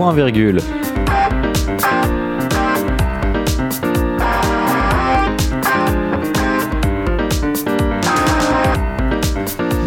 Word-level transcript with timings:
point 0.00 0.16
virgule. 0.16 0.99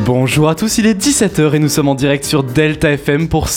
Bonjour 0.06 0.50
à 0.50 0.56
tous, 0.56 0.80
il 0.80 0.86
est 0.86 1.00
17h 1.00 1.56
et 1.56 1.60
nous 1.60 1.70
sommes 1.70 1.88
en 1.88 1.96
direct 1.96 2.26
sur 2.26 2.44
Delta 2.44 2.92
FM 2.92 3.30
pour, 3.30 3.48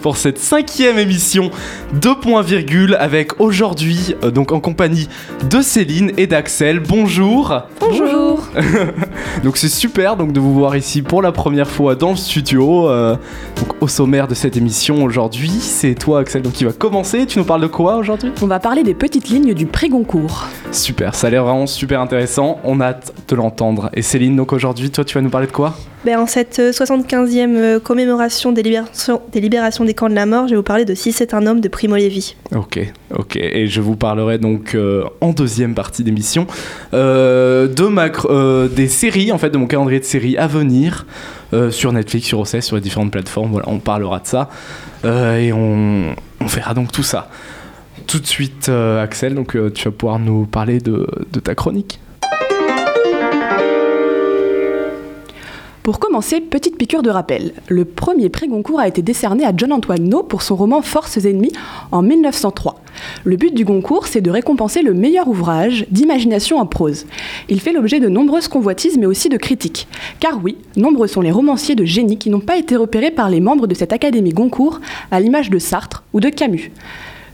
pour 0.00 0.16
cette 0.16 0.38
cinquième 0.38 0.98
émission 0.98 1.50
de 1.92 2.14
Point 2.14 2.40
Virgule 2.40 2.96
avec 2.98 3.38
aujourd'hui, 3.38 4.14
euh, 4.24 4.30
donc 4.30 4.50
en 4.52 4.60
compagnie 4.60 5.10
de 5.50 5.60
Céline 5.60 6.12
et 6.16 6.26
d'Axel. 6.26 6.80
Bonjour 6.80 7.64
Bonjour 7.80 8.48
Donc 9.44 9.58
c'est 9.58 9.68
super 9.68 10.16
donc 10.16 10.32
de 10.32 10.40
vous 10.40 10.54
voir 10.54 10.74
ici 10.74 11.02
pour 11.02 11.20
la 11.20 11.32
première 11.32 11.68
fois 11.68 11.94
dans 11.96 12.10
le 12.12 12.16
studio. 12.16 12.88
euh, 12.88 13.16
donc 13.56 13.82
au 13.82 13.88
sommaire 13.88 14.26
de 14.26 14.34
cette 14.34 14.56
émission 14.56 15.04
aujourd'hui, 15.04 15.50
c'est 15.50 15.94
toi 15.94 16.20
Axel 16.20 16.40
donc 16.40 16.54
qui 16.54 16.64
va 16.64 16.72
commencer. 16.72 17.26
Tu 17.26 17.38
nous 17.38 17.44
parles 17.44 17.60
de 17.62 17.66
quoi 17.66 17.96
aujourd'hui? 17.96 18.32
On 18.40 18.46
va 18.46 18.58
parler 18.58 18.84
des 18.84 18.94
petites 18.94 19.28
lignes 19.28 19.52
du 19.52 19.66
pré-Goncourt. 19.66 20.46
Super, 20.72 21.14
ça 21.14 21.26
a 21.26 21.30
l'air 21.30 21.44
vraiment 21.44 21.66
super 21.66 22.00
intéressant. 22.00 22.58
On 22.64 22.80
a 22.80 22.86
hâte 22.86 23.12
de 23.28 23.36
l'entendre. 23.36 23.90
Et 23.92 24.00
Céline, 24.00 24.34
donc 24.36 24.54
aujourd'hui, 24.54 24.90
toi 24.90 25.04
tu 25.04 25.14
vas 25.14 25.20
nous 25.20 25.28
parler 25.28 25.46
de 25.46 25.52
quoi? 25.52 25.74
Ben, 26.04 26.18
en 26.18 26.26
cette 26.26 26.58
euh, 26.60 26.72
75e 26.72 27.56
euh, 27.56 27.78
commémoration 27.78 28.52
des 28.52 28.62
libérations, 28.62 29.84
des 29.84 29.94
camps 29.94 30.08
de 30.08 30.14
la 30.14 30.24
mort, 30.24 30.46
je 30.46 30.52
vais 30.52 30.56
vous 30.56 30.62
parler 30.62 30.86
de 30.86 30.94
Si 30.94 31.12
c'est 31.12 31.34
un 31.34 31.46
homme 31.46 31.60
de 31.60 31.68
Primo 31.68 31.96
Levi. 31.96 32.36
Ok, 32.56 32.80
ok. 33.14 33.36
Et 33.36 33.66
je 33.66 33.82
vous 33.82 33.96
parlerai 33.96 34.38
donc 34.38 34.74
euh, 34.74 35.04
en 35.20 35.32
deuxième 35.32 35.74
partie 35.74 36.02
d'émission 36.02 36.46
euh, 36.94 37.68
de 37.68 37.84
ma 37.84 38.08
euh, 38.24 38.68
des 38.68 38.88
séries, 38.88 39.30
en 39.30 39.36
fait, 39.36 39.50
de 39.50 39.58
mon 39.58 39.66
calendrier 39.66 40.00
de 40.00 40.04
séries 40.06 40.38
à 40.38 40.46
venir 40.46 41.04
euh, 41.52 41.70
sur 41.70 41.92
Netflix, 41.92 42.26
sur 42.26 42.40
OCS, 42.40 42.60
sur 42.62 42.76
les 42.76 42.82
différentes 42.82 43.10
plateformes. 43.10 43.50
Voilà, 43.50 43.68
on 43.68 43.78
parlera 43.78 44.20
de 44.20 44.26
ça 44.26 44.48
Euh, 45.04 45.36
et 45.38 45.52
on, 45.52 46.14
on 46.40 46.46
verra 46.46 46.72
donc 46.72 46.92
tout 46.92 47.02
ça. 47.02 47.28
Tout 48.06 48.20
de 48.20 48.26
suite, 48.26 48.70
euh, 48.70 49.02
Axel, 49.02 49.34
donc 49.34 49.54
euh, 49.54 49.70
tu 49.70 49.84
vas 49.84 49.90
pouvoir 49.90 50.18
nous 50.18 50.46
parler 50.46 50.80
de 50.80 51.06
ta 51.44 51.54
chronique. 51.54 52.00
Pour 55.82 55.98
commencer, 55.98 56.42
petite 56.42 56.76
piqûre 56.76 57.02
de 57.02 57.08
rappel. 57.08 57.54
Le 57.68 57.86
premier 57.86 58.28
prix 58.28 58.48
Goncourt 58.48 58.80
a 58.80 58.86
été 58.86 59.00
décerné 59.00 59.46
à 59.46 59.52
John-Antoine 59.56 60.04
No 60.04 60.22
pour 60.22 60.42
son 60.42 60.54
roman 60.54 60.82
Forces 60.82 61.24
ennemies 61.24 61.54
en 61.90 62.02
1903. 62.02 62.82
Le 63.24 63.36
but 63.36 63.54
du 63.54 63.64
Goncourt, 63.64 64.06
c'est 64.06 64.20
de 64.20 64.30
récompenser 64.30 64.82
le 64.82 64.92
meilleur 64.92 65.26
ouvrage 65.26 65.86
d'imagination 65.90 66.58
en 66.58 66.66
prose. 66.66 67.06
Il 67.48 67.60
fait 67.60 67.72
l'objet 67.72 67.98
de 67.98 68.10
nombreuses 68.10 68.48
convoitises, 68.48 68.98
mais 68.98 69.06
aussi 69.06 69.30
de 69.30 69.38
critiques. 69.38 69.88
Car 70.20 70.38
oui, 70.44 70.58
nombreux 70.76 71.06
sont 71.06 71.22
les 71.22 71.30
romanciers 71.30 71.76
de 71.76 71.86
génie 71.86 72.18
qui 72.18 72.28
n'ont 72.28 72.40
pas 72.40 72.58
été 72.58 72.76
repérés 72.76 73.10
par 73.10 73.30
les 73.30 73.40
membres 73.40 73.66
de 73.66 73.74
cette 73.74 73.94
Académie 73.94 74.34
Goncourt, 74.34 74.80
à 75.10 75.18
l'image 75.18 75.48
de 75.48 75.58
Sartre 75.58 76.04
ou 76.12 76.20
de 76.20 76.28
Camus. 76.28 76.70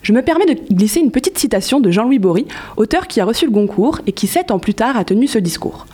Je 0.03 0.13
me 0.13 0.23
permets 0.23 0.47
de 0.47 0.75
glisser 0.75 1.01
une 1.01 1.11
petite 1.11 1.39
citation 1.39 1.81
de 1.81 1.91
Jean-Louis 1.91 2.19
Bory, 2.19 2.47
auteur 2.77 3.09
qui 3.09 3.21
a 3.21 3.25
reçu 3.25 3.45
le 3.47 3.51
Goncourt 3.51 4.01
et 4.07 4.13
qui 4.13 4.27
sept 4.27 4.51
ans 4.51 4.59
plus 4.59 4.75
tard 4.75 4.97
a 4.97 5.05
tenu 5.05 5.27
ce 5.27 5.39
discours. 5.39 5.87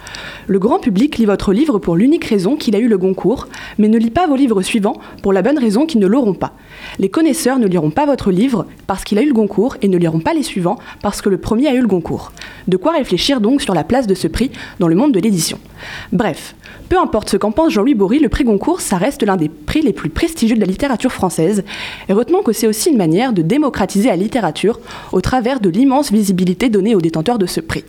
Le 0.47 0.59
grand 0.59 0.81
public 0.81 1.19
lit 1.19 1.25
votre 1.25 1.53
livre 1.53 1.79
pour 1.79 1.97
l'unique 1.97 2.25
raison 2.25 2.57
qu'il 2.57 2.77
a 2.77 2.79
eu 2.79 2.89
le 2.89 2.99
Goncourt, 2.99 3.49
mais 3.79 3.89
ne 3.89 3.99
lit 3.99 4.11
pas 4.11 4.27
vos 4.27 4.37
livres 4.37 4.63
suivants 4.63 5.01
pour 5.23 5.33
la 5.33 5.43
bonne 5.43 5.59
raison 5.59 5.87
qu'ils 5.87 6.01
ne 6.01 6.07
l'auront 6.07 6.35
pas. 6.35 6.53
Les 6.99 7.09
connaisseurs 7.09 7.59
ne 7.59 7.67
liront 7.67 7.91
pas 7.91 8.07
votre 8.07 8.31
livre 8.31 8.67
parce 8.87 9.05
qu'il 9.05 9.19
a 9.19 9.23
eu 9.23 9.29
le 9.29 9.35
Goncourt 9.35 9.77
et 9.81 9.89
ne 9.89 9.97
liront 9.97 10.21
pas 10.21 10.35
les 10.35 10.43
suivants 10.43 10.79
parce 11.01 11.23
que 11.23 11.29
le 11.29 11.39
premier 11.39 11.69
a 11.69 11.75
eu 11.75 11.81
le 11.81 11.87
Goncourt. 11.87 12.33
De 12.69 12.77
quoi 12.77 12.93
réfléchir 12.93 13.41
donc 13.41 13.63
sur 13.63 13.75
la 13.75 13.85
place 13.85 14.07
de 14.07 14.15
ce 14.15 14.29
prix 14.29 14.51
dans 14.79 14.89
le 14.89 14.95
monde 14.95 15.13
de 15.13 15.21
l'édition? 15.21 15.59
Bref, 16.13 16.55
peu 16.93 16.99
importe 16.99 17.31
ce 17.31 17.39
qu'en 17.39 17.53
pense 17.53 17.73
Jean-Louis 17.73 17.95
Bory, 17.95 18.19
le 18.19 18.29
prix 18.29 18.45
Goncourt, 18.45 18.83
ça 18.83 18.99
reste 18.99 19.23
l'un 19.23 19.39
des 19.39 19.49
prix 19.49 19.81
les 19.81 19.95
plus 19.95 20.11
prestigieux 20.11 20.57
de 20.57 20.61
la 20.61 20.67
littérature 20.67 21.11
française. 21.11 21.65
Et 22.11 22.13
retenons 22.13 22.43
que 22.43 22.53
c'est 22.53 22.67
aussi 22.67 22.91
une 22.91 22.99
manière 22.99 23.33
de 23.33 23.41
démocratiser 23.41 24.11
la 24.11 24.17
littérature 24.17 24.79
au 25.11 25.23
travers 25.23 25.61
de 25.61 25.71
l'immense 25.71 26.13
visibilité 26.13 26.69
donnée 26.69 26.95
aux 26.95 27.01
détenteurs 27.01 27.39
de 27.39 27.47
ce 27.47 27.61
prix. 27.61 27.83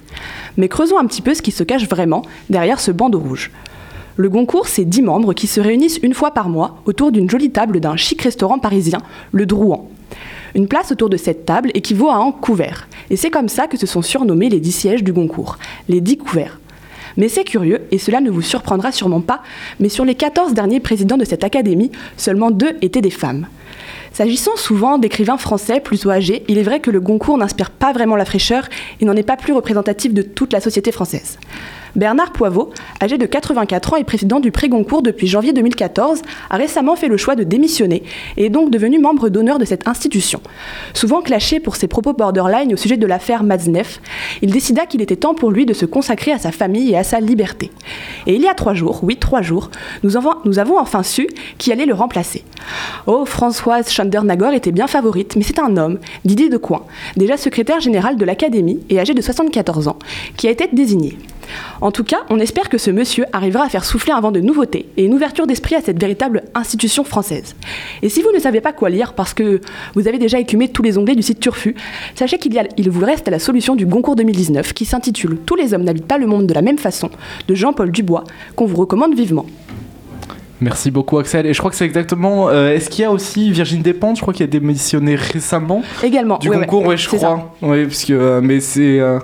Mais 0.56 0.70
creusons 0.70 0.98
un 0.98 1.06
petit 1.06 1.22
peu 1.22 1.34
ce 1.34 1.42
qui 1.42 1.52
se 1.52 1.66
cache 1.66 1.86
vraiment 1.86 2.22
derrière 2.50 2.80
ce 2.80 2.92
bandeau 2.92 3.20
rouge. 3.20 3.52
Le 4.16 4.30
Goncourt, 4.30 4.68
c'est 4.68 4.86
dix 4.86 5.02
membres 5.02 5.34
qui 5.34 5.48
se 5.48 5.60
réunissent 5.60 6.00
une 6.02 6.14
fois 6.14 6.32
par 6.32 6.48
mois 6.48 6.78
autour 6.86 7.12
d'une 7.12 7.30
jolie 7.30 7.52
table 7.52 7.82
d'un 7.82 7.98
chic 7.98 8.22
restaurant 8.22 8.58
parisien, 8.58 9.00
le 9.34 9.46
Drouan. 9.46 9.90
Une 10.56 10.70
place 10.70 10.94
autour 10.94 11.10
de 11.10 11.18
cette 11.18 11.46
table 11.46 11.72
équivaut 11.74 12.10
à 12.10 12.16
un 12.16 12.32
couvert. 12.32 12.88
Et 13.10 13.18
c'est 13.18 13.32
comme 13.32 13.50
ça 13.50 13.68
que 13.68 13.76
se 13.76 13.86
sont 13.86 14.02
surnommés 14.02 14.48
les 14.48 14.62
dix 14.62 14.72
sièges 14.72 15.04
du 15.04 15.12
Goncourt, 15.12 15.58
les 15.90 16.00
dix 16.00 16.18
couverts. 16.18 16.62
Mais 17.18 17.30
c'est 17.30 17.44
curieux, 17.44 17.82
et 17.92 17.98
cela 17.98 18.22
ne 18.22 18.30
vous 18.30 18.42
surprendra 18.42 18.92
sûrement 18.92 19.22
pas, 19.22 19.44
mais 19.80 19.90
sur 19.90 20.06
les 20.06 20.16
14 20.16 20.54
derniers 20.54 20.80
présidents 20.80 21.18
de 21.18 21.26
cette 21.26 21.44
académie, 21.44 21.92
seulement 22.18 22.52
deux 22.52 22.76
étaient 22.82 23.02
des 23.02 23.10
femmes. 23.10 23.48
S'agissant 24.14 24.56
souvent 24.56 25.00
d'écrivains 25.00 25.38
français 25.38 25.80
plutôt 25.80 26.12
âgés, 26.12 26.44
il 26.48 26.60
est 26.60 26.64
vrai 26.64 26.80
que 26.80 26.92
le 26.92 27.02
Goncourt 27.02 27.38
n'inspire 27.38 27.72
pas 27.72 27.94
vraiment 27.94 28.16
la 28.16 28.26
fraîcheur 28.26 28.70
et 29.02 29.06
n'en 29.06 29.16
est 29.16 29.24
pas 29.24 29.38
plus 29.38 29.54
représentatif 29.54 30.14
de 30.14 30.22
toute 30.22 30.54
la 30.54 30.62
société 30.62 30.92
française. 30.92 31.40
Bernard 31.96 32.32
Poivot, 32.32 32.72
âgé 33.02 33.20
de 33.20 33.26
84 33.28 33.94
ans 33.94 33.98
et 33.98 34.04
président 34.04 34.40
du 34.40 34.52
prix 34.52 34.68
Goncourt 34.68 35.04
depuis 35.04 35.28
janvier 35.28 35.54
2014, 35.54 36.24
a 36.50 36.58
récemment 36.58 36.96
fait 36.96 37.08
le 37.08 37.18
choix 37.18 37.36
de 37.36 37.44
démissionner 37.44 38.02
et 38.36 38.46
est 38.46 38.50
donc 38.50 38.72
devenu 38.72 38.98
membre 38.98 39.30
d'honneur 39.30 39.60
de 39.60 39.66
cette 39.66 39.88
institution. 39.88 40.42
Souvent 40.96 41.22
clashé 41.22 41.60
pour 41.60 41.76
ses 41.76 41.88
propos 41.88 42.14
borderline 42.14 42.74
au 42.74 42.78
sujet 42.78 42.98
de 42.98 43.06
l'affaire 43.06 43.44
Matzneff, 43.44 44.02
il 44.42 44.52
décida 44.52 44.88
qu'il 44.88 45.04
était 45.04 45.18
temps 45.18 45.36
pour 45.36 45.52
lui 45.52 45.68
de 45.68 45.74
se 45.74 45.86
consacrer 45.86 46.32
à 46.32 46.40
sa 46.40 46.52
famille 46.52 46.92
et 46.92 46.98
à 46.98 47.04
sa 47.04 47.20
liberté. 47.20 47.70
Et 48.26 48.34
il 48.34 48.42
y 48.42 48.48
a 48.48 48.56
trois 48.56 48.74
jours, 48.74 49.02
oui 49.04 49.18
trois 49.18 49.44
jours, 49.44 49.70
nous 50.04 50.18
avons 50.18 50.80
enfin 50.80 51.04
su 51.04 51.28
qui 51.60 51.72
allait 51.72 51.86
le 51.86 51.94
remplacer. 51.94 52.44
Oh, 53.06 53.26
Françoise 53.26 53.90
Chandernagor 53.90 54.54
était 54.54 54.72
bien 54.72 54.88
favorite, 54.88 55.36
mais 55.36 55.44
c'est 55.44 55.60
un 55.60 55.76
homme, 55.76 56.00
Didier 56.24 56.48
Decoing, 56.48 56.86
déjà 57.18 57.36
secrétaire 57.36 57.82
général 57.82 58.16
de 58.16 58.24
l'Académie 58.24 58.80
et 58.90 58.98
âgé 58.98 59.14
de 59.14 59.22
74 59.22 59.90
ans, 59.90 60.00
qui 60.38 60.48
a 60.48 60.52
été 60.52 60.70
désigné. 60.72 61.18
En 61.82 61.92
tout 61.92 62.06
cas, 62.06 62.22
on 62.30 62.40
espère 62.40 62.70
que 62.70 62.78
ce 62.78 62.92
monsieur 62.92 63.26
arrivera 63.34 63.66
à 63.66 63.70
faire 63.70 63.84
souffler 63.84 64.14
un 64.14 64.22
vent 64.22 64.32
de 64.32 64.40
nouveauté 64.40 64.88
et 64.96 65.04
une 65.04 65.14
ouverture 65.14 65.48
d'esprit 65.48 65.76
à 65.76 65.82
cette 65.82 66.00
véritable 66.00 66.44
institution 66.56 67.04
française. 67.04 67.56
Et 68.02 68.08
si 68.08 68.22
vous 68.22 68.32
ne 68.34 68.40
savez 68.40 68.62
pas 68.62 68.72
quoi 68.72 68.90
lire 68.90 69.12
parce 69.12 69.34
que 69.34 69.60
vous 69.96 70.08
avez 70.08 70.18
déjà 70.18 70.40
écumé 70.40 70.70
tous 70.70 70.82
les 70.82 70.98
onglets 70.98 71.16
du 71.16 71.22
site 71.22 71.42
Turfu, 71.42 71.76
sachez 72.16 72.38
qu'il 72.38 72.58
il 72.78 72.90
vous 72.90 73.06
reste 73.06 73.28
la 73.28 73.40
solution 73.40 73.76
du 73.76 73.86
Goncourt 73.86 74.16
2019 74.16 74.72
qui 74.72 74.86
s'intitule 74.86 75.40
Tous 75.46 75.56
les 75.56 75.74
hommes 75.74 75.84
n'habitent 75.84 76.08
pas 76.08 76.18
le 76.18 76.28
monde 76.28 76.48
de 76.48 76.54
la 76.54 76.62
même 76.62 76.78
façon 76.78 77.10
de 77.50 77.54
Jean-Paul 77.54 77.92
Dubois, 77.92 78.24
qu'on 78.56 78.66
vous 78.66 78.78
recommande 78.78 79.14
vivement. 79.14 79.46
Merci 80.62 80.92
beaucoup 80.92 81.18
Axel. 81.18 81.46
Et 81.46 81.54
je 81.54 81.60
crois 81.60 81.72
que 81.72 81.78
c'est 81.78 81.86
exactement... 81.86 82.50
euh, 82.50 82.74
Est-ce 82.74 82.90
qu'il 82.90 83.02
y 83.02 83.06
a 83.06 83.12
aussi 83.12 83.52
Virginie 83.52 83.82
Despentes, 83.84 84.18
je 84.18 84.22
crois 84.22 84.34
qu'il 84.34 84.44
a 84.44 84.48
démissionné 84.48 85.16
récemment 85.16 85.82
Également, 86.04 86.38
Du 86.38 86.50
concours, 86.50 86.86
ouais, 86.86 86.96
je 86.98 87.10
ça. 87.10 87.18
crois. 87.18 87.56
Oui, 87.62 87.84
parce 87.86 88.06
que, 88.06 88.14
euh, 88.14 88.42
mais 88.42 88.60
c'est, 88.60 89.00
euh, 89.00 89.20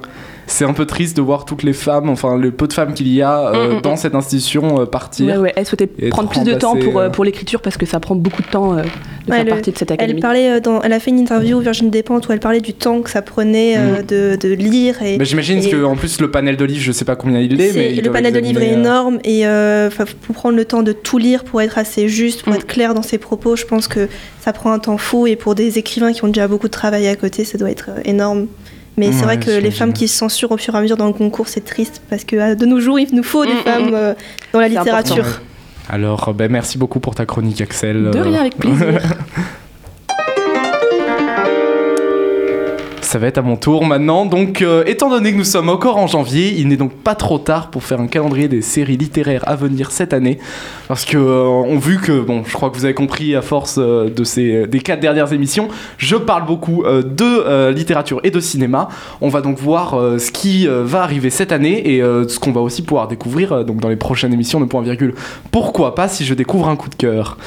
c'est 0.49 0.65
un 0.65 0.73
peu 0.73 0.85
triste 0.85 1.15
de 1.15 1.21
voir 1.21 1.45
toutes 1.45 1.63
les 1.63 1.73
femmes, 1.73 2.09
enfin 2.09 2.37
le 2.37 2.51
peu 2.51 2.67
de 2.67 2.73
femmes 2.73 2.93
qu'il 2.93 3.07
y 3.07 3.21
a 3.21 3.49
euh, 3.53 3.73
Mm, 3.73 3.77
mm, 3.77 3.81
dans 3.81 3.93
mm. 3.93 3.97
cette 3.97 4.15
institution 4.15 4.81
euh, 4.81 4.85
partir. 4.85 5.27
Ouais, 5.27 5.37
ouais, 5.37 5.53
elle 5.55 5.65
souhaitait 5.65 5.87
prendre 6.09 6.29
plus 6.29 6.43
de 6.43 6.53
temps 6.55 6.75
pour, 6.75 6.97
euh, 6.99 7.09
pour 7.09 7.23
l'écriture 7.23 7.61
parce 7.61 7.77
que 7.77 7.85
ça 7.85 7.99
prend 7.99 8.15
beaucoup 8.15 8.41
de 8.41 8.47
temps 8.47 8.73
euh, 8.77 8.81
de 8.81 8.87
Ouais, 9.29 9.35
faire 9.37 9.45
le- 9.45 9.51
partie 9.51 9.71
de 9.71 9.77
cette 9.77 9.91
Elle, 9.91 9.95
académie. 9.95 10.21
parlait 10.21 10.49
euh, 10.51 10.59
dans, 10.59 10.81
elle 10.81 10.93
a 10.93 10.99
fait 10.99 11.11
une 11.11 11.19
interview, 11.19 11.59
Virginie 11.59 11.91
Despentes, 11.91 12.27
où 12.27 12.31
elle 12.31 12.39
parlait 12.39 12.61
du 12.61 12.73
temps 12.73 13.01
que 13.01 13.09
ça 13.09 13.21
prenait 13.21 13.75
euh, 13.77 14.01
de, 14.01 14.35
de 14.35 14.53
lire. 14.53 15.01
Et, 15.03 15.17
Bah, 15.17 15.23
J'imagine 15.23 15.59
et- 15.63 15.69
que 15.69 15.83
en 15.83 15.95
plus 15.95 16.19
le 16.19 16.31
panel 16.31 16.57
de 16.57 16.65
livres, 16.65 16.81
je 16.83 16.91
sais 16.91 17.05
pas 17.05 17.15
combien 17.15 17.39
il 17.39 17.59
est, 17.61 17.73
mais 17.75 17.93
il 17.93 18.03
le 18.03 18.11
panel 18.11 18.33
de 18.33 18.39
livres 18.39 18.61
est 18.61 18.73
énorme 18.73 19.19
et 19.23 19.45
euh, 19.45 19.89
faut 19.91 20.33
prendre 20.33 20.55
le 20.55 20.65
temps 20.65 20.81
de 20.83 20.91
tout 20.91 21.17
lire 21.19 21.43
pour 21.43 21.61
être 21.61 21.77
assez 21.77 22.07
juste, 22.09 22.41
pour 22.43 22.53
être 22.55 22.65
clair 22.67 22.93
dans 22.95 23.03
ses 23.03 23.17
propos. 23.19 23.55
Je 23.55 23.65
pense 23.65 23.87
que 23.87 24.07
ça 24.41 24.51
prend 24.51 24.71
un 24.71 24.79
temps 24.79 24.97
fou 24.97 25.27
et 25.27 25.35
pour 25.35 25.53
des 25.53 25.77
écrivains 25.77 26.11
qui 26.11 26.23
ont 26.23 26.27
déjà 26.27 26.47
beaucoup 26.47 26.67
de 26.67 26.71
travail 26.73 27.07
à 27.07 27.15
côté, 27.15 27.43
ça 27.45 27.57
doit 27.57 27.69
être 27.69 27.89
énorme. 28.05 28.47
Mais 28.99 29.11
c'est 29.13 29.23
vrai 29.23 29.39
que 29.39 29.49
les 29.49 29.71
femmes 29.71 29.93
qui 29.93 30.07
se 30.07 30.17
censurent 30.17 30.51
au 30.51 30.57
fur 30.57 30.75
et 30.75 30.77
à 30.77 30.81
mesure 30.81 30.97
dans 30.97 31.07
le 31.07 31.13
concours, 31.13 31.47
c'est 31.47 31.63
triste 31.63 32.01
parce 32.09 32.23
que 32.25 32.35
euh, 32.35 32.55
de 32.55 32.65
nos 32.65 32.79
jours, 32.79 32.99
il 32.99 33.07
nous 33.15 33.23
faut 33.23 33.45
des 33.45 33.53
Mm, 33.53 33.57
mm, 33.57 33.63
femmes 33.63 33.91
mm. 33.91 33.95
euh, 33.95 34.13
dans 34.53 34.59
la 34.59 34.67
littérature. 34.67 35.17
important. 35.25 35.39
Alors, 35.89 36.33
ben, 36.35 36.51
merci 36.51 36.77
beaucoup 36.77 36.99
pour 36.99 37.15
ta 37.15 37.25
chronique, 37.25 37.61
Axel. 37.61 38.11
De 38.11 38.19
rien, 38.19 38.41
avec 38.41 38.57
plaisir. 38.57 38.99
Ça 43.09 43.17
va 43.17 43.25
être 43.25 43.39
à 43.39 43.41
mon 43.41 43.55
tour 43.55 43.85
maintenant. 43.85 44.27
Donc, 44.27 44.61
euh, 44.61 44.83
étant 44.85 45.09
donné 45.09 45.31
que 45.31 45.37
nous 45.37 45.43
sommes 45.43 45.69
encore 45.69 45.97
en 45.97 46.05
janvier, 46.05 46.53
il 46.59 46.67
n'est 46.67 46.77
donc 46.77 46.93
pas 46.93 47.15
trop 47.15 47.39
tard 47.39 47.71
pour 47.71 47.81
faire 47.81 47.99
un 47.99 48.05
calendrier 48.05 48.47
des 48.47 48.61
séries 48.61 48.97
littéraires 48.97 49.41
à 49.47 49.55
venir 49.55 49.89
cette 49.89 50.13
année. 50.13 50.37
Parce 50.87 51.05
que, 51.05 51.17
euh, 51.17 51.41
on 51.43 51.79
vu 51.79 51.97
que, 51.97 52.21
bon, 52.21 52.43
je 52.45 52.53
crois 52.53 52.69
que 52.69 52.77
vous 52.77 52.85
avez 52.85 52.93
compris 52.93 53.35
à 53.35 53.41
force 53.41 53.77
euh, 53.79 54.11
de 54.11 54.23
ces, 54.23 54.67
des 54.67 54.79
quatre 54.79 54.99
dernières 54.99 55.33
émissions, 55.33 55.69
je 55.97 56.17
parle 56.17 56.45
beaucoup 56.45 56.83
euh, 56.83 57.01
de 57.01 57.71
littérature 57.71 58.21
et 58.23 58.29
de 58.29 58.39
cinéma. 58.39 58.89
On 59.21 59.29
va 59.29 59.41
donc 59.41 59.57
voir 59.57 59.99
ce 60.19 60.31
qui 60.31 60.67
va 60.67 61.01
arriver 61.01 61.31
cette 61.31 61.51
année 61.51 61.95
et 61.95 62.01
ce 62.01 62.37
qu'on 62.37 62.51
va 62.51 62.61
aussi 62.61 62.83
pouvoir 62.83 63.07
découvrir 63.07 63.65
donc 63.65 63.79
dans 63.79 63.89
les 63.89 63.95
prochaines 63.95 64.33
émissions 64.33 64.59
de 64.59 64.65
Point 64.65 64.83
Virgule. 64.83 65.15
Pourquoi 65.49 65.95
pas 65.95 66.07
si 66.07 66.25
je 66.25 66.35
découvre 66.35 66.67
un 66.69 66.75
coup 66.75 66.89
de 66.89 66.95
cœur? 66.95 67.37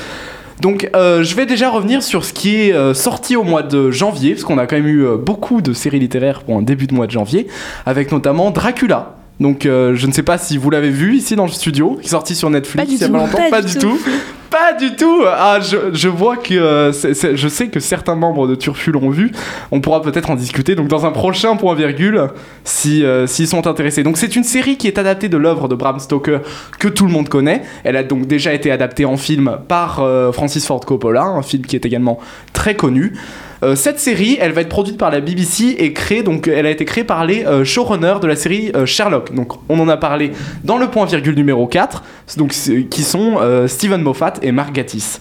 Donc 0.63 0.89
euh, 0.95 1.25
je 1.25 1.35
vais 1.35 1.45
déjà 1.45 1.69
revenir 1.71 2.05
sur 2.05 2.25
ce 2.25 2.33
qui 2.33 2.55
est 2.55 2.73
euh, 2.73 2.95
sorti 2.95 3.35
au 3.35 3.43
mois 3.43 3.65
de 3.65 3.91
janvier, 3.91 4.31
parce 4.35 4.45
qu'on 4.45 4.59
a 4.59 4.67
quand 4.69 4.77
même 4.77 4.87
eu 4.87 5.05
euh, 5.05 5.17
beaucoup 5.17 5.61
de 5.61 5.73
séries 5.73 5.99
littéraires 5.99 6.45
pour 6.45 6.57
un 6.57 6.63
début 6.63 6.87
de 6.87 6.95
mois 6.95 7.09
de 7.09 7.11
janvier, 7.11 7.49
avec 7.85 8.13
notamment 8.13 8.53
Dracula. 8.53 9.17
Donc 9.43 9.67
euh, 9.67 9.95
je 9.95 10.07
ne 10.07 10.13
sais 10.13 10.23
pas 10.23 10.39
si 10.39 10.57
vous 10.57 10.71
l'avez 10.71 10.91
vu 10.91 11.17
ici 11.17 11.37
dans 11.37 11.45
le 11.47 11.51
studio, 11.53 11.99
qui 12.01 12.07
est 12.07 12.11
sorti 12.11 12.35
sur 12.35 12.49
Netflix 12.49 12.77
Pas 12.85 12.89
du 12.89 12.95
il 12.95 13.01
y 13.01 13.05
a 13.05 13.09
tout. 13.09 13.13
pas 13.13 13.19
longtemps, 13.19 13.39
Pas 13.39 13.51
pas, 13.51 13.63
du 13.63 13.73
du 13.73 13.79
tout. 13.79 13.89
tout. 13.91 14.11
Pas 14.51 14.75
du 14.75 14.95
tout. 14.97 15.23
Ah, 15.27 15.59
je, 15.61 15.77
je 15.95 16.09
vois 16.09 16.37
que 16.37 16.53
euh, 16.55 16.93
je 16.93 17.49
sais 17.49 17.69
que 17.69 17.81
certains 17.81 18.15
membres 18.15 18.47
de 18.47 18.55
Turfu 18.55 18.93
l'ont 18.93 19.09
vu. 19.09 19.33
On 19.71 19.81
pourra 19.81 20.03
peut-être 20.03 20.31
en 20.31 20.35
discuter. 20.37 20.75
Donc 20.75 20.89
dans 20.89 21.07
un 21.07 21.11
prochain 21.11 21.57
point 21.57 21.75
virgule, 21.75 22.29
si 22.63 23.03
euh, 23.05 23.27
s'ils 23.27 23.49
sont 23.49 23.67
intéressés. 23.67 24.03
Donc 24.03 24.19
c'est 24.19 24.37
une 24.37 24.45
série 24.45 24.77
qui 24.77 24.87
est 24.87 24.99
adaptée 24.99 25.29
de 25.31 25.39
l'œuvre 25.39 25.69
de 25.69 25.75
Bram 25.75 25.99
Stoker 25.99 26.41
que 26.79 26.89
tout 26.89 27.07
le 27.07 27.13
monde 27.13 27.29
connaît. 27.31 27.63
Elle 27.85 27.97
a 27.97 28.03
donc 28.05 28.27
déjà 28.27 28.53
été 28.53 28.71
adaptée 28.71 29.07
en 29.07 29.17
film 29.17 29.59
par 29.69 30.07
Francis 30.33 30.67
Ford 30.67 30.81
Coppola, 30.85 31.25
un 31.25 31.43
film 31.43 31.65
qui 31.65 31.75
est 31.75 31.87
également 31.87 32.21
très 32.53 32.75
connu. 32.77 33.15
Euh, 33.63 33.77
cette 33.77 34.01
série, 34.01 34.37
elle 34.41 34.53
va 34.53 34.63
être 34.63 34.69
produite 34.69 34.99
par 34.99 35.11
la 35.11 35.21
BBC 35.21 35.77
et 35.79 35.93
créée, 35.93 36.25
donc 36.25 36.49
elle 36.49 36.67
a 36.67 36.71
été 36.71 36.85
créée 36.85 37.05
par 37.05 37.25
les 37.25 37.45
euh, 37.47 37.65
showrunners 37.65 38.19
de 38.21 38.27
la 38.27 38.35
série 38.35 38.73
euh, 38.75 38.87
Sherlock. 38.87 39.33
Donc 39.35 39.53
on 39.69 39.79
en 39.79 39.89
a 39.89 39.97
parlé 39.97 40.33
dans 40.65 40.79
le 40.79 40.89
point 40.89 41.07
virgule 41.07 41.37
numéro 41.37 41.69
4, 41.69 42.03
donc, 42.39 42.51
qui 42.51 43.03
sont 43.03 43.39
Steven 43.67 44.03
Moffat 44.03 44.35
et 44.43 44.53
Mark 44.53 44.73
Gatiss. 44.73 45.21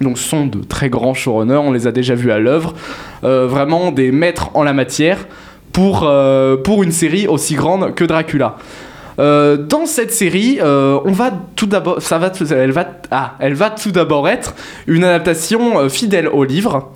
Donc 0.00 0.18
ce 0.18 0.28
sont 0.28 0.46
de 0.46 0.62
très 0.62 0.90
grands 0.90 1.14
showrunners, 1.14 1.56
on 1.56 1.72
les 1.72 1.86
a 1.86 1.92
déjà 1.92 2.14
vus 2.14 2.32
à 2.32 2.38
l'œuvre, 2.38 2.74
vraiment 3.22 3.92
des 3.92 4.12
maîtres 4.12 4.50
en 4.54 4.62
la 4.62 4.72
matière 4.72 5.26
pour, 5.72 6.10
pour 6.64 6.82
une 6.82 6.92
série 6.92 7.26
aussi 7.28 7.54
grande 7.54 7.94
que 7.94 8.04
Dracula. 8.04 8.56
Dans 9.18 9.86
cette 9.86 10.12
série, 10.12 10.58
on 10.62 11.12
va 11.12 11.30
tout 11.54 11.66
d'abord, 11.66 12.00
ça 12.00 12.18
va, 12.18 12.32
elle 12.50 12.72
va, 12.72 12.88
ah, 13.10 13.34
elle 13.38 13.54
va 13.54 13.70
tout 13.70 13.92
d'abord 13.92 14.28
être 14.28 14.54
une 14.86 15.04
adaptation 15.04 15.88
fidèle 15.88 16.28
au 16.28 16.44
livre. 16.44 16.90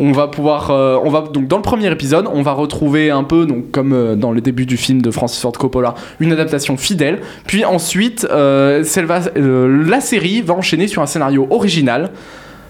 On 0.00 0.12
va 0.12 0.28
pouvoir, 0.28 0.70
euh, 0.70 0.96
on 1.02 1.10
va 1.10 1.22
donc 1.22 1.48
dans 1.48 1.56
le 1.56 1.62
premier 1.62 1.90
épisode, 1.90 2.28
on 2.32 2.42
va 2.42 2.52
retrouver 2.52 3.10
un 3.10 3.24
peu, 3.24 3.46
donc 3.46 3.72
comme 3.72 3.92
euh, 3.92 4.14
dans 4.14 4.30
le 4.30 4.40
début 4.40 4.64
du 4.64 4.76
film 4.76 5.02
de 5.02 5.10
Francis 5.10 5.40
Ford 5.40 5.52
Coppola, 5.52 5.96
une 6.20 6.32
adaptation 6.32 6.76
fidèle. 6.76 7.20
Puis 7.46 7.64
ensuite, 7.64 8.26
euh, 8.30 8.84
la 9.88 10.00
série 10.00 10.40
va 10.40 10.54
enchaîner 10.54 10.86
sur 10.86 11.02
un 11.02 11.06
scénario 11.06 11.48
original. 11.50 12.10